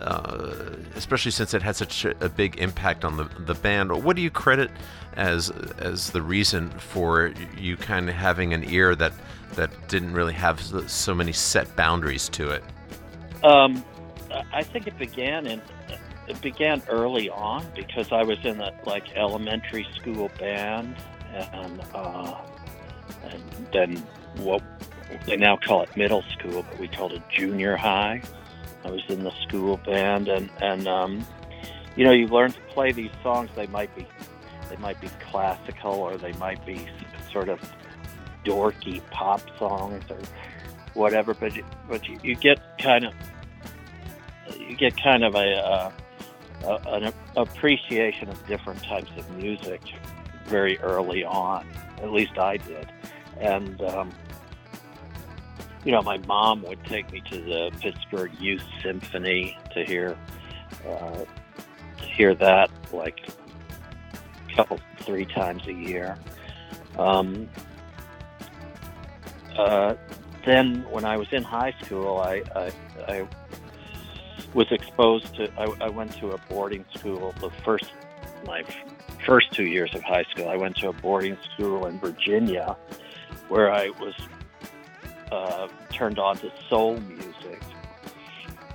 uh, 0.00 0.54
especially 0.94 1.30
since 1.30 1.54
it 1.54 1.62
had 1.62 1.76
such 1.76 2.04
a, 2.04 2.24
a 2.24 2.28
big 2.28 2.58
impact 2.58 3.04
on 3.04 3.16
the, 3.16 3.24
the 3.40 3.54
band, 3.54 3.92
what 4.04 4.16
do 4.16 4.22
you 4.22 4.30
credit 4.30 4.70
as 5.16 5.50
as 5.78 6.10
the 6.10 6.22
reason 6.22 6.70
for 6.70 7.32
you 7.56 7.76
kind 7.76 8.08
of 8.08 8.14
having 8.14 8.54
an 8.54 8.64
ear 8.64 8.94
that 8.94 9.12
that 9.54 9.70
didn't 9.88 10.12
really 10.12 10.32
have 10.32 10.60
so 10.88 11.14
many 11.14 11.32
set 11.32 11.74
boundaries 11.76 12.28
to 12.30 12.50
it? 12.50 12.64
Um, 13.42 13.84
I 14.52 14.62
think 14.62 14.86
it 14.86 14.98
began 14.98 15.46
in 15.46 15.60
it 16.28 16.40
began 16.40 16.82
early 16.88 17.28
on 17.28 17.66
because 17.74 18.12
I 18.12 18.22
was 18.22 18.38
in 18.44 18.60
a 18.60 18.72
like 18.86 19.16
elementary 19.16 19.86
school 19.96 20.30
band 20.38 20.96
and 21.34 21.82
uh, 21.92 22.40
and 23.24 23.42
then 23.72 23.96
what 24.36 24.62
they 25.26 25.36
now 25.36 25.56
call 25.56 25.82
it 25.82 25.96
middle 25.96 26.22
school, 26.32 26.62
but 26.62 26.78
we 26.78 26.88
called 26.88 27.12
it 27.12 27.22
junior 27.30 27.76
high. 27.76 28.22
I 28.84 28.90
was 28.90 29.02
in 29.08 29.24
the 29.24 29.32
school 29.42 29.76
band 29.78 30.28
and 30.28 30.50
and 30.60 30.88
um, 30.88 31.26
you 31.96 32.04
know 32.04 32.12
you 32.12 32.26
learn 32.26 32.52
to 32.52 32.60
play 32.68 32.92
these 32.92 33.10
songs. 33.22 33.50
They 33.54 33.66
might 33.66 33.94
be 33.96 34.06
they 34.68 34.76
might 34.76 35.00
be 35.00 35.08
classical 35.30 35.92
or 35.92 36.16
they 36.16 36.32
might 36.34 36.64
be 36.64 36.88
sort 37.32 37.48
of 37.48 37.60
dorky 38.44 39.02
pop 39.10 39.42
songs 39.58 40.04
or 40.10 40.18
whatever, 40.94 41.34
but 41.34 41.52
but 41.88 42.06
you, 42.08 42.18
you 42.22 42.34
get 42.36 42.58
kind 42.78 43.04
of 43.04 43.14
you 44.58 44.76
get 44.76 45.00
kind 45.02 45.24
of 45.24 45.34
a, 45.34 45.54
uh, 45.54 45.92
a 46.64 46.94
an 46.94 47.12
appreciation 47.36 48.28
of 48.28 48.46
different 48.46 48.82
types 48.84 49.10
of 49.16 49.28
music 49.36 49.80
very 50.46 50.78
early 50.78 51.24
on. 51.24 51.66
At 51.98 52.12
least 52.12 52.38
I 52.38 52.56
did, 52.56 52.88
and 53.38 53.80
um, 53.82 54.10
you 55.84 55.92
know, 55.92 56.02
my 56.02 56.18
mom 56.18 56.62
would 56.62 56.84
take 56.84 57.10
me 57.12 57.22
to 57.30 57.40
the 57.40 57.72
Pittsburgh 57.80 58.32
Youth 58.38 58.62
Symphony 58.82 59.56
to 59.74 59.84
hear 59.84 60.16
uh, 60.86 61.24
hear 61.96 62.34
that 62.34 62.70
like 62.92 63.18
a 64.48 64.54
couple 64.54 64.78
three 65.00 65.24
times 65.24 65.66
a 65.66 65.72
year. 65.72 66.18
Um, 66.98 67.48
uh, 69.56 69.94
then, 70.44 70.84
when 70.90 71.04
I 71.04 71.16
was 71.16 71.28
in 71.32 71.42
high 71.42 71.74
school, 71.82 72.18
I, 72.18 72.42
I, 72.54 72.72
I 73.08 73.28
was 74.54 74.66
exposed 74.70 75.34
to. 75.36 75.50
I, 75.58 75.86
I 75.86 75.88
went 75.88 76.16
to 76.18 76.32
a 76.32 76.38
boarding 76.48 76.84
school. 76.94 77.34
The 77.40 77.50
first, 77.64 77.92
my 78.46 78.64
first 79.26 79.52
two 79.52 79.66
years 79.66 79.94
of 79.94 80.02
high 80.02 80.24
school, 80.30 80.48
I 80.48 80.56
went 80.56 80.76
to 80.76 80.88
a 80.88 80.92
boarding 80.92 81.36
school 81.52 81.86
in 81.86 81.98
Virginia, 82.00 82.76
where 83.48 83.72
I 83.72 83.90
was 84.00 84.14
uh, 85.30 85.68
turned 85.92 86.18
on 86.18 86.36
to 86.38 86.52
soul 86.68 86.98
music 87.00 87.62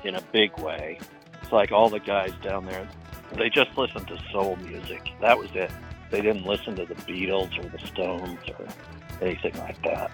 in 0.04 0.16
a 0.16 0.22
big 0.32 0.58
way. 0.60 1.00
It's 1.42 1.52
like 1.52 1.72
all 1.72 1.90
the 1.90 2.00
guys 2.00 2.32
down 2.42 2.66
there, 2.66 2.88
they 3.36 3.50
just 3.50 3.78
listened 3.78 4.08
to 4.08 4.18
soul 4.32 4.56
music. 4.58 5.02
That 5.22 5.38
was 5.38 5.50
it. 5.54 5.72
They 6.12 6.22
didn't 6.22 6.46
listen 6.46 6.76
to 6.76 6.86
the 6.86 6.96
Beatles 6.96 7.58
or 7.58 7.68
the 7.70 7.80
Stones 7.88 8.40
or 8.58 8.68
anything 9.22 9.58
like 9.58 9.82
that. 9.84 10.12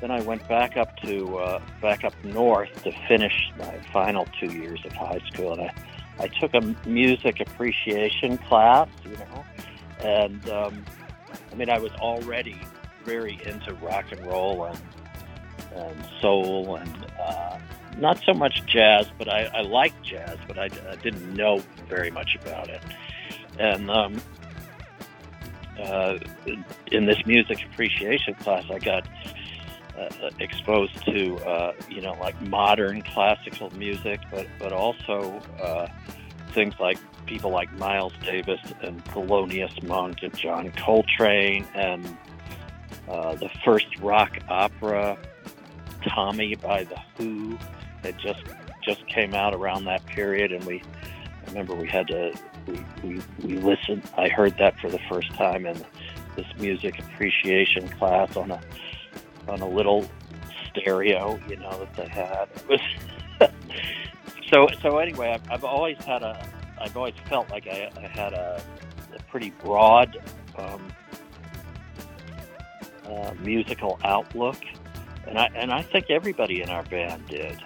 Then 0.00 0.10
I 0.10 0.20
went 0.22 0.46
back 0.48 0.76
up 0.76 0.96
to 0.98 1.38
uh, 1.38 1.60
back 1.82 2.04
up 2.04 2.14
north 2.24 2.70
to 2.84 2.92
finish 3.06 3.50
my 3.58 3.78
final 3.92 4.26
two 4.38 4.46
years 4.46 4.80
of 4.84 4.92
high 4.92 5.20
school, 5.30 5.52
and 5.52 5.62
I, 5.62 5.74
I 6.18 6.28
took 6.28 6.54
a 6.54 6.60
music 6.88 7.40
appreciation 7.40 8.38
class, 8.38 8.88
you 9.04 9.16
know, 9.16 9.44
and 10.02 10.48
um, 10.48 10.84
I 11.52 11.54
mean 11.54 11.68
I 11.68 11.78
was 11.78 11.92
already 11.92 12.58
very 13.04 13.38
into 13.44 13.74
rock 13.74 14.06
and 14.10 14.24
roll 14.26 14.64
and 14.64 14.78
and 15.74 16.06
soul 16.20 16.76
and 16.76 17.06
uh, 17.18 17.58
not 17.98 18.20
so 18.24 18.32
much 18.32 18.64
jazz, 18.66 19.06
but 19.18 19.28
I, 19.28 19.44
I 19.54 19.62
jazz, 20.02 20.38
but 20.46 20.58
I, 20.58 20.68
I 20.90 20.96
didn't 20.96 21.34
know 21.34 21.62
very 21.88 22.10
much 22.10 22.36
about 22.40 22.68
it. 22.68 22.82
And 23.58 23.90
um, 23.90 24.20
uh, 25.82 26.18
in 26.90 27.06
this 27.06 27.18
music 27.26 27.64
appreciation 27.64 28.34
class, 28.34 28.64
I 28.70 28.78
got 28.78 29.06
uh, 29.98 30.30
exposed 30.38 31.04
to 31.06 31.36
uh, 31.38 31.72
you 31.88 32.00
know 32.00 32.16
like 32.20 32.40
modern 32.42 33.02
classical 33.02 33.70
music, 33.76 34.20
but 34.30 34.46
but 34.58 34.72
also 34.72 35.40
uh, 35.62 35.88
things 36.52 36.74
like 36.80 36.98
people 37.26 37.50
like 37.50 37.72
Miles 37.74 38.12
Davis 38.24 38.60
and 38.82 39.04
Thelonious 39.06 39.82
Monk 39.82 40.18
and 40.22 40.36
John 40.36 40.72
Coltrane 40.72 41.66
and 41.74 42.16
uh, 43.08 43.34
the 43.34 43.50
first 43.64 43.98
rock 44.00 44.38
opera 44.48 45.18
Tommy 46.08 46.54
by 46.56 46.84
the 46.84 46.98
Who 47.16 47.58
that 48.02 48.16
just 48.18 48.42
just 48.82 49.06
came 49.08 49.34
out 49.34 49.54
around 49.54 49.84
that 49.84 50.04
period, 50.06 50.52
and 50.52 50.64
we 50.64 50.82
I 50.82 51.48
remember 51.48 51.74
we 51.74 51.88
had 51.88 52.08
to 52.08 52.32
we, 52.66 52.84
we, 53.02 53.20
we 53.42 53.56
listened. 53.56 54.02
I 54.16 54.28
heard 54.28 54.56
that 54.58 54.78
for 54.80 54.90
the 54.90 55.00
first 55.08 55.32
time 55.34 55.66
in 55.66 55.84
this 56.36 56.46
music 56.58 56.98
appreciation 56.98 57.88
class 57.88 58.36
on 58.36 58.50
a 58.50 58.60
on 59.48 59.60
a 59.60 59.68
little 59.68 60.06
stereo, 60.70 61.40
you 61.48 61.56
know, 61.56 61.78
that 61.78 61.94
they 61.94 62.08
had. 62.08 62.48
It 62.54 62.68
was 62.68 62.80
so 64.50 64.68
so. 64.80 64.98
Anyway, 64.98 65.30
I've, 65.30 65.50
I've 65.50 65.64
always 65.64 65.98
had 66.04 66.22
a 66.22 66.46
I've 66.80 66.96
always 66.96 67.14
felt 67.28 67.50
like 67.50 67.66
I, 67.66 67.90
I 67.96 68.06
had 68.06 68.32
a, 68.32 68.62
a 69.14 69.22
pretty 69.24 69.50
broad 69.50 70.16
um, 70.56 70.92
uh, 73.06 73.34
musical 73.40 73.98
outlook, 74.04 74.56
and 75.26 75.38
I 75.38 75.50
and 75.54 75.72
I 75.72 75.82
think 75.82 76.10
everybody 76.10 76.62
in 76.62 76.70
our 76.70 76.82
band 76.84 77.26
did. 77.28 77.62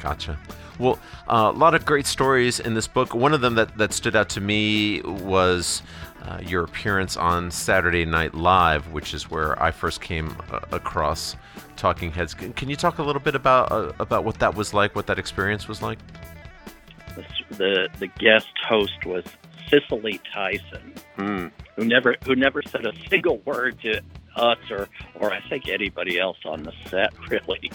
Gotcha. 0.00 0.38
Well, 0.78 0.98
uh, 1.28 1.52
a 1.54 1.58
lot 1.58 1.74
of 1.74 1.84
great 1.84 2.06
stories 2.06 2.58
in 2.58 2.72
this 2.72 2.88
book. 2.88 3.14
One 3.14 3.34
of 3.34 3.42
them 3.42 3.54
that, 3.56 3.76
that 3.76 3.92
stood 3.92 4.16
out 4.16 4.30
to 4.30 4.40
me 4.40 5.02
was 5.02 5.82
uh, 6.22 6.40
your 6.42 6.64
appearance 6.64 7.18
on 7.18 7.50
Saturday 7.50 8.06
Night 8.06 8.34
Live, 8.34 8.90
which 8.90 9.12
is 9.12 9.30
where 9.30 9.62
I 9.62 9.72
first 9.72 10.00
came 10.00 10.34
uh, 10.50 10.60
across 10.72 11.36
Talking 11.76 12.10
Heads. 12.10 12.32
Can, 12.32 12.54
can 12.54 12.70
you 12.70 12.76
talk 12.76 12.98
a 12.98 13.02
little 13.02 13.20
bit 13.20 13.34
about 13.34 13.70
uh, 13.70 13.92
about 14.00 14.24
what 14.24 14.38
that 14.38 14.54
was 14.54 14.72
like, 14.72 14.96
what 14.96 15.06
that 15.06 15.18
experience 15.18 15.68
was 15.68 15.82
like? 15.82 15.98
The 17.14 17.24
the, 17.50 17.88
the 17.98 18.06
guest 18.06 18.48
host 18.66 19.04
was 19.04 19.24
Cicely 19.68 20.18
Tyson, 20.32 20.94
who 21.16 21.84
never 21.84 22.16
who 22.24 22.34
never 22.34 22.62
said 22.62 22.86
a 22.86 22.92
single 23.08 23.38
word 23.44 23.78
to 23.82 24.00
us 24.40 24.58
or 24.70 24.88
or 25.14 25.32
I 25.32 25.40
think 25.48 25.68
anybody 25.68 26.18
else 26.18 26.38
on 26.44 26.62
the 26.62 26.72
set 26.88 27.12
really. 27.30 27.70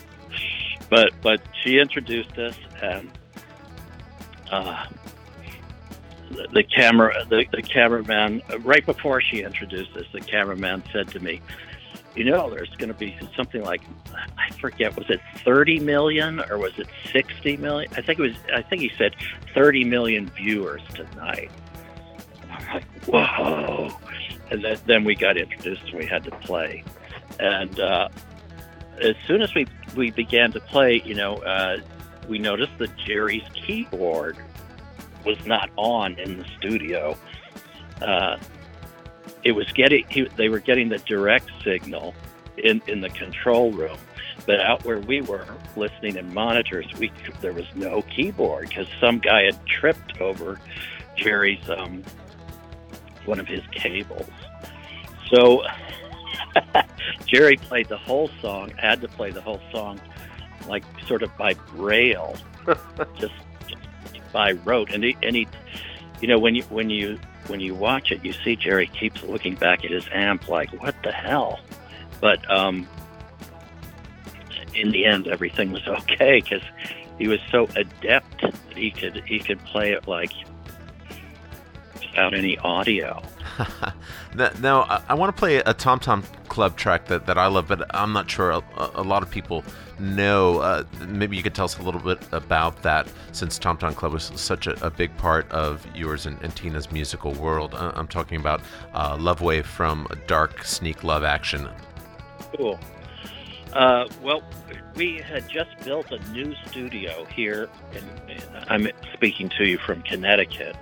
But 0.89 1.13
but 1.22 1.41
she 1.63 1.80
introduced 1.80 2.38
us 2.38 2.57
and 2.82 3.09
uh, 4.51 4.86
the, 6.32 6.47
the 6.53 6.63
camera 6.63 7.26
the, 7.30 7.45
the 7.51 7.61
cameraman 7.61 8.41
right 8.59 8.86
before 8.86 9.22
she 9.22 9.41
introduced 9.41 9.95
us 9.95 10.05
the 10.11 10.22
cameraman 10.22 10.84
said 10.91 11.07
to 11.09 11.20
me 11.20 11.41
you 12.16 12.24
know 12.24 12.49
there's 12.49 12.70
going 12.78 12.89
to 12.89 12.97
be 12.97 13.18
something 13.36 13.61
like 13.61 13.82
i 14.38 14.49
forget 14.59 14.95
was 14.95 15.09
it 15.09 15.20
30 15.43 15.80
million 15.80 16.39
or 16.49 16.57
was 16.57 16.78
it 16.78 16.88
60 17.11 17.57
million? 17.57 17.91
I 17.95 18.01
think 18.01 18.20
it 18.20 18.24
was 18.24 18.36
i 18.53 18.61
think 18.61 18.82
he 18.82 18.91
said 18.97 19.16
30 19.53 19.84
million 19.86 20.30
viewers 20.30 20.82
tonight. 20.93 21.51
I'm 22.51 22.68
like 22.68 23.05
whoa 23.05 23.89
and 24.52 24.64
then, 24.86 25.04
we 25.04 25.16
got 25.16 25.38
introduced 25.38 25.84
and 25.86 25.96
we 26.00 26.06
had 26.06 26.24
to 26.24 26.32
play 26.32 26.84
and 27.39 27.80
uh, 27.80 28.08
as 29.02 29.16
soon 29.28 29.41
as 29.41 29.54
we 29.54 29.68
we 29.96 30.12
began 30.12 30.52
to 30.52 30.60
play 30.60 31.02
you 31.06 31.16
know 31.16 31.36
uh, 31.38 31.78
we 32.28 32.38
noticed 32.38 32.78
that 32.78 32.96
jerry's 32.98 33.43
keyboard 33.54 34.38
was 35.26 35.43
not 35.46 35.70
on 35.76 36.18
in 36.20 36.38
the 36.38 36.46
studio. 36.58 37.18
Uh, 38.02 38.38
it 39.43 39.52
was 39.52 39.70
getting 39.74 40.06
he, 40.10 40.24
they 40.36 40.50
were 40.50 40.60
getting 40.60 40.89
the 40.89 41.00
direct 41.00 41.50
signal 41.64 42.14
in, 42.58 42.82
in 42.88 43.02
the 43.02 43.10
control 43.10 43.72
room, 43.72 43.98
but 44.46 44.60
out 44.60 44.86
where 44.86 45.00
we 45.00 45.22
were 45.22 45.46
listening 45.76 46.16
in 46.16 46.34
monitors, 46.34 46.86
we 47.00 47.12
there 47.41 47.54
was 47.54 47.66
no 47.76 48.02
keyboard 48.04 48.70
because 48.70 48.88
some 49.00 49.20
guy 49.20 49.43
had 49.43 49.66
tripped 49.66 50.22
over 50.22 50.60
Jerry's 51.16 51.70
um, 51.70 52.04
one 53.26 53.39
of 53.39 53.47
his 53.47 53.61
cables. 53.71 54.30
So 55.34 55.63
Jerry 57.26 57.57
played 57.57 57.89
the 57.89 57.97
whole 57.97 58.30
song, 58.41 58.71
had 58.78 59.01
to 59.01 59.07
play 59.07 59.32
the 59.32 59.41
whole 59.41 59.61
song, 59.71 59.99
like 60.67 60.84
sort 61.07 61.23
of 61.23 61.36
by 61.38 61.53
braille, 61.76 62.36
just 63.19 63.34
by 64.36 64.51
rote 64.51 64.91
and 64.91 65.01
he, 65.01 65.15
and 65.23 65.34
he 65.34 65.47
you 66.19 66.28
know 66.28 66.38
when 66.38 66.55
you 66.55 66.63
when 66.63 66.89
you 66.89 67.17
when 67.47 67.61
you 67.61 67.73
watch 67.73 68.11
it 68.11 68.23
you 68.26 68.34
see 68.34 68.53
jerry 68.53 68.86
keeps 68.88 69.23
looking 69.23 69.55
back 69.55 69.86
at 69.86 69.91
his 69.91 70.05
amp 70.11 70.49
like 70.49 70.69
what 70.82 70.93
the 71.03 71.11
hell 71.11 71.57
but 72.19 72.38
um 72.51 72.86
in 74.73 74.91
the 74.91 75.05
end 75.05 75.26
everything 75.30 75.71
was 75.71 75.88
okay 75.88 76.41
because 76.41 76.63
he 77.17 77.30
was 77.30 77.39
so 77.49 77.65
adept 77.78 78.41
that 78.41 78.76
he 78.76 78.91
could 78.91 79.23
he 79.26 79.39
could 79.39 79.59
play 79.59 79.93
it 79.93 80.05
like 80.05 80.34
without 82.16 82.34
any 82.34 82.57
audio 82.59 83.22
Now, 84.36 84.49
now 84.59 84.82
I, 84.84 85.01
I 85.09 85.13
want 85.13 85.36
to 85.36 85.39
play 85.39 85.57
a 85.57 85.74
Tom 85.74 85.99
Tom 85.99 86.24
Club 86.49 86.76
track 86.76 87.05
that, 87.07 87.26
that 87.26 87.38
I 87.38 87.47
love, 87.47 87.68
but 87.68 87.86
I'm 87.95 88.11
not 88.11 88.30
sure 88.30 88.51
a, 88.51 88.61
a 88.95 89.01
lot 89.01 89.24
of 89.24 89.30
people 89.30 89.63
know. 89.97 90.59
Uh, 90.59 90.84
maybe 91.07 91.38
you 91.38 91.43
could 91.43 91.55
tell 91.55 91.66
us 91.66 91.78
a 91.78 91.82
little 91.82 92.01
bit 92.01 92.20
about 92.34 92.82
that, 92.84 93.07
since 93.32 93.57
Tom 93.57 93.78
Tom 93.78 93.95
Club 93.95 94.11
was 94.11 94.32
such 94.36 94.68
a, 94.68 94.86
a 94.86 94.89
big 94.89 95.16
part 95.18 95.49
of 95.51 95.88
yours 95.95 96.26
and, 96.26 96.41
and 96.43 96.53
Tina's 96.53 96.91
musical 96.91 97.34
world. 97.34 97.74
Uh, 97.74 97.93
I'm 97.95 98.07
talking 98.07 98.38
about 98.39 98.61
uh, 98.93 99.16
Love 99.18 99.39
Wave 99.39 99.66
from 99.66 100.05
Dark 100.28 100.66
Sneak 100.66 101.03
Love 101.03 101.24
Action. 101.24 101.70
Cool. 102.57 102.78
Uh, 103.72 104.05
well, 104.22 104.41
we 104.95 105.20
had 105.20 105.47
just 105.49 105.70
built 105.84 106.11
a 106.11 106.20
new 106.32 106.53
studio 106.68 107.26
here. 107.26 107.70
In, 107.93 108.36
in, 108.36 108.41
I'm 108.68 108.88
speaking 109.13 109.49
to 109.57 109.66
you 109.66 109.78
from 109.78 110.01
Connecticut, 110.01 110.76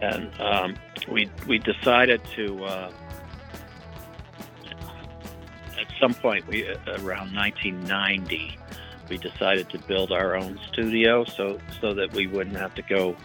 and 0.00 0.40
um, 0.40 0.76
we 1.08 1.30
we 1.46 1.58
decided 1.58 2.22
to. 2.36 2.64
Uh, 2.64 2.92
at 5.78 5.86
some 6.00 6.14
point, 6.14 6.46
we 6.46 6.68
uh, 6.68 6.76
around 6.98 7.34
1990, 7.34 8.58
we 9.08 9.18
decided 9.18 9.68
to 9.70 9.78
build 9.80 10.12
our 10.12 10.36
own 10.36 10.58
studio, 10.68 11.24
so 11.24 11.58
so 11.80 11.94
that 11.94 12.12
we 12.12 12.26
wouldn't 12.26 12.56
have 12.56 12.74
to 12.74 12.82
go 12.82 13.16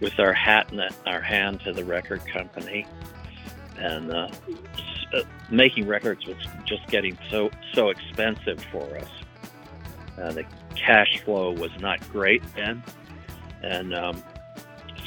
with 0.00 0.18
our 0.18 0.32
hat 0.32 0.72
in 0.72 0.80
our 1.06 1.20
hand 1.20 1.60
to 1.60 1.72
the 1.72 1.84
record 1.84 2.26
company, 2.26 2.86
and 3.78 4.10
uh, 4.10 4.28
uh, 5.14 5.22
making 5.50 5.86
records 5.86 6.26
was 6.26 6.36
just 6.64 6.86
getting 6.88 7.18
so 7.30 7.50
so 7.74 7.88
expensive 7.88 8.62
for 8.70 8.96
us. 8.96 9.08
Uh, 10.18 10.32
the 10.32 10.44
cash 10.74 11.20
flow 11.24 11.52
was 11.52 11.70
not 11.80 12.00
great 12.10 12.42
then, 12.54 12.82
and 13.62 13.94
um, 13.94 14.22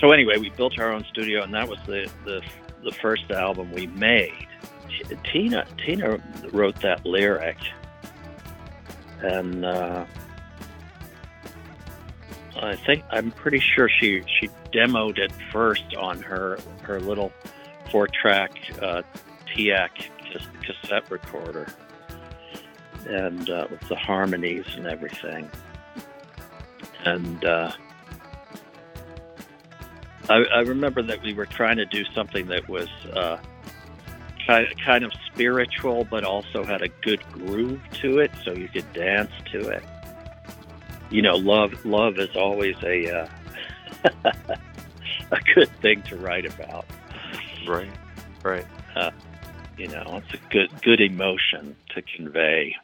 so 0.04 0.12
anyway, 0.12 0.38
we 0.38 0.50
built 0.50 0.78
our 0.80 0.92
own 0.92 1.06
studio, 1.06 1.44
and 1.44 1.54
that 1.54 1.70
was 1.70 1.80
the 1.86 2.12
the, 2.26 2.42
the 2.84 2.92
first 2.92 3.32
album 3.32 3.72
we 3.72 3.88
made. 3.88 4.48
Tina 5.32 5.66
Tina 5.78 6.22
wrote 6.52 6.82
that 6.82 7.06
lyric, 7.06 7.56
and 9.22 9.64
uh, 9.64 10.04
I 12.62 12.76
think 12.76 13.06
I'm 13.12 13.32
pretty 13.32 13.62
sure 13.62 13.88
she 13.88 14.24
she 14.42 14.50
demoed 14.74 15.20
it 15.20 15.32
first 15.54 15.96
on 15.96 16.22
her 16.22 16.60
her 16.82 17.00
little 17.00 17.32
four 17.90 18.10
track 18.10 18.52
uh, 18.82 19.04
TEAC 19.56 20.10
cassette 20.64 21.10
recorder, 21.10 21.74
and 23.08 23.50
uh, 23.50 23.68
with 23.72 23.88
the 23.88 23.96
harmonies 23.96 24.66
and 24.76 24.86
everything, 24.86 25.50
and. 27.06 27.46
Uh, 27.46 27.72
I, 30.30 30.44
I 30.54 30.60
remember 30.62 31.02
that 31.04 31.22
we 31.22 31.34
were 31.34 31.46
trying 31.46 31.78
to 31.78 31.86
do 31.86 32.06
something 32.14 32.48
that 32.48 32.70
was 32.70 32.88
uh, 33.14 33.38
kind 34.48 34.68
kind 34.84 35.04
of 35.04 35.12
spiritual, 35.28 36.06
but 36.06 36.24
also 36.24 36.64
had 36.64 36.82
a 36.82 36.88
good 36.88 37.22
groove 37.32 37.82
to 38.02 38.20
it, 38.20 38.32
so 38.44 38.54
you 38.54 38.68
could 38.68 38.92
dance 38.94 39.32
to 39.52 39.68
it. 39.68 39.84
You 41.10 41.22
know, 41.22 41.36
love 41.36 41.86
love 41.86 42.18
is 42.20 42.36
always 42.36 42.76
a 42.84 43.24
uh, 43.24 43.28
a 45.32 45.40
good 45.54 45.70
thing 45.82 46.02
to 46.04 46.16
write 46.16 46.46
about. 46.46 46.86
Right, 47.68 47.92
right. 48.44 48.66
Uh, 48.96 49.12
you 49.78 49.88
know, 49.88 50.22
it's 50.24 50.34
a 50.34 50.50
good 50.50 50.70
good 50.82 51.02
emotion 51.02 51.76
to 51.96 52.02
convey. 52.02 52.76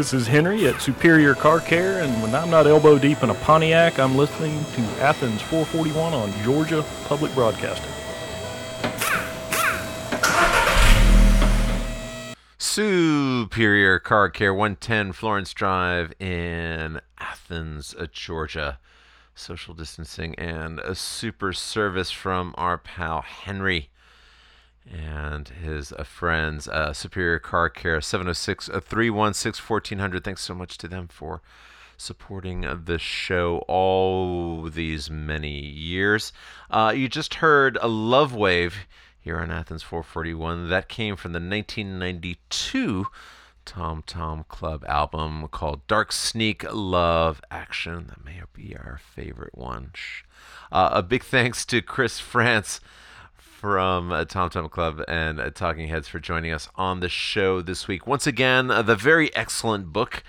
This 0.00 0.14
is 0.14 0.26
Henry 0.26 0.66
at 0.66 0.80
Superior 0.80 1.34
Car 1.34 1.60
Care, 1.60 2.02
and 2.02 2.22
when 2.22 2.34
I'm 2.34 2.48
not 2.48 2.66
elbow 2.66 2.98
deep 2.98 3.22
in 3.22 3.28
a 3.28 3.34
Pontiac, 3.34 3.98
I'm 3.98 4.16
listening 4.16 4.64
to 4.72 4.80
Athens 5.02 5.42
441 5.42 6.14
on 6.14 6.32
Georgia 6.42 6.82
Public 7.04 7.34
Broadcasting. 7.34 7.92
Superior 12.56 13.98
Car 13.98 14.30
Care, 14.30 14.54
110 14.54 15.12
Florence 15.12 15.52
Drive 15.52 16.14
in 16.18 17.02
Athens, 17.18 17.94
uh, 17.98 18.06
Georgia. 18.10 18.78
Social 19.34 19.74
distancing 19.74 20.34
and 20.36 20.78
a 20.78 20.94
super 20.94 21.52
service 21.52 22.10
from 22.10 22.54
our 22.56 22.78
pal 22.78 23.20
Henry 23.20 23.90
and 24.90 25.48
his 25.48 25.92
uh, 25.92 26.04
friends. 26.04 26.68
Uh, 26.68 26.92
Superior 26.92 27.38
Car 27.38 27.68
Care, 27.70 28.00
706 28.00 28.68
316 28.68 29.64
1400. 29.66 30.24
Thanks 30.24 30.42
so 30.42 30.54
much 30.54 30.78
to 30.78 30.88
them 30.88 31.08
for 31.08 31.40
supporting 31.96 32.66
the 32.84 32.98
show 32.98 33.58
all 33.68 34.68
these 34.68 35.10
many 35.10 35.60
years. 35.60 36.32
Uh, 36.70 36.92
you 36.96 37.08
just 37.08 37.34
heard 37.34 37.78
a 37.80 37.88
Love 37.88 38.34
Wave 38.34 38.86
here 39.20 39.38
on 39.38 39.50
Athens 39.50 39.82
441. 39.82 40.68
That 40.68 40.88
came 40.88 41.16
from 41.16 41.32
the 41.32 41.36
1992 41.36 43.06
Tom 43.66 44.02
Tom 44.06 44.44
Club 44.48 44.84
album 44.88 45.46
called 45.48 45.86
Dark 45.86 46.10
Sneak 46.10 46.64
Love 46.72 47.40
Action. 47.50 48.06
That 48.08 48.24
may 48.24 48.40
be 48.54 48.74
our 48.74 48.98
favorite 49.14 49.56
one. 49.56 49.92
Uh, 50.72 50.88
a 50.92 51.02
big 51.02 51.22
thanks 51.22 51.64
to 51.66 51.82
Chris 51.82 52.18
Frantz 52.18 52.80
from 53.60 54.10
uh, 54.10 54.24
Tom 54.24 54.48
Tom 54.48 54.70
Club 54.70 55.04
and 55.06 55.38
uh, 55.38 55.50
Talking 55.50 55.88
Heads 55.88 56.08
for 56.08 56.18
joining 56.18 56.50
us 56.50 56.70
on 56.76 57.00
the 57.00 57.10
show 57.10 57.60
this 57.60 57.86
week. 57.86 58.06
Once 58.06 58.26
again, 58.26 58.70
uh, 58.70 58.80
the 58.80 58.96
very 58.96 59.34
excellent 59.36 59.92
book 59.92 60.22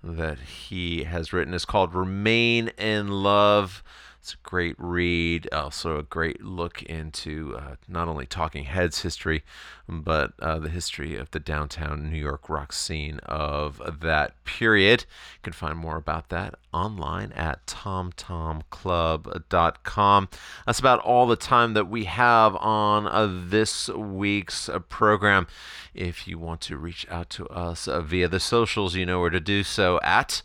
that 0.00 0.38
he 0.38 1.02
has 1.02 1.32
written 1.32 1.54
is 1.54 1.64
called 1.64 1.92
Remain 1.92 2.68
in 2.78 3.08
Love. 3.08 3.82
It's 4.28 4.34
a 4.34 4.46
great 4.46 4.76
read, 4.76 5.48
also 5.54 5.98
a 5.98 6.02
great 6.02 6.44
look 6.44 6.82
into 6.82 7.56
uh, 7.58 7.76
not 7.88 8.08
only 8.08 8.26
Talking 8.26 8.64
Heads 8.64 9.00
history, 9.00 9.42
but 9.88 10.34
uh, 10.38 10.58
the 10.58 10.68
history 10.68 11.16
of 11.16 11.30
the 11.30 11.40
downtown 11.40 12.10
New 12.10 12.18
York 12.18 12.50
rock 12.50 12.74
scene 12.74 13.20
of 13.20 13.80
that 14.02 14.44
period. 14.44 15.06
You 15.36 15.40
can 15.44 15.54
find 15.54 15.78
more 15.78 15.96
about 15.96 16.28
that 16.28 16.56
online 16.74 17.32
at 17.32 17.66
tomtomclub.com. 17.66 20.28
That's 20.66 20.78
about 20.78 21.00
all 21.00 21.26
the 21.26 21.34
time 21.34 21.72
that 21.72 21.88
we 21.88 22.04
have 22.04 22.54
on 22.56 23.06
uh, 23.06 23.44
this 23.46 23.88
week's 23.88 24.68
uh, 24.68 24.80
program. 24.80 25.46
If 25.94 26.28
you 26.28 26.38
want 26.38 26.60
to 26.62 26.76
reach 26.76 27.06
out 27.10 27.30
to 27.30 27.46
us 27.46 27.88
uh, 27.88 28.02
via 28.02 28.28
the 28.28 28.40
socials, 28.40 28.94
you 28.94 29.06
know 29.06 29.20
where 29.20 29.30
to 29.30 29.40
do 29.40 29.62
so 29.62 29.98
at 30.02 30.42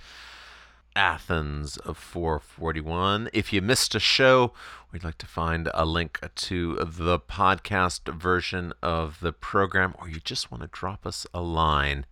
Athens 0.95 1.77
of 1.77 1.97
441. 1.97 3.29
If 3.33 3.51
you 3.51 3.61
missed 3.61 3.95
a 3.95 3.99
show, 3.99 4.53
we'd 4.91 5.03
like 5.03 5.17
to 5.19 5.25
find 5.25 5.69
a 5.73 5.85
link 5.85 6.19
to 6.35 6.75
the 6.75 7.19
podcast 7.19 8.13
version 8.13 8.73
of 8.81 9.19
the 9.19 9.33
program, 9.33 9.95
or 9.99 10.07
you 10.07 10.19
just 10.19 10.51
want 10.51 10.61
to 10.61 10.69
drop 10.71 11.05
us 11.05 11.25
a 11.33 11.41
line, 11.41 12.05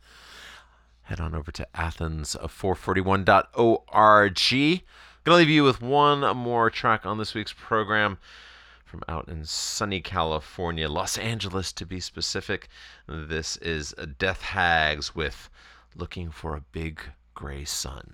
head 1.04 1.20
on 1.20 1.36
over 1.36 1.52
to 1.52 1.68
Athens 1.76 2.36
of 2.36 2.52
441.org. 2.52 4.84
Gonna 5.24 5.38
leave 5.38 5.50
you 5.50 5.64
with 5.64 5.82
one 5.82 6.36
more 6.36 6.72
track 6.72 7.06
on 7.06 7.20
this 7.20 7.36
week's 7.36 7.54
program 7.54 8.18
from 8.84 9.04
out 9.08 9.30
in 9.30 9.46
sunny 9.46 10.02
California, 10.02 10.90
Los 10.90 11.18
Angeles 11.18 11.72
to 11.74 11.86
be 11.86 12.00
specific. 12.00 12.68
This 13.08 13.58
is 13.58 13.94
Death 14.18 14.42
Hags 14.42 15.16
with 15.16 15.50
Looking 15.96 16.32
for 16.32 16.56
a 16.56 16.64
Big 16.72 17.00
Gray 17.34 17.64
Sun. 17.64 18.14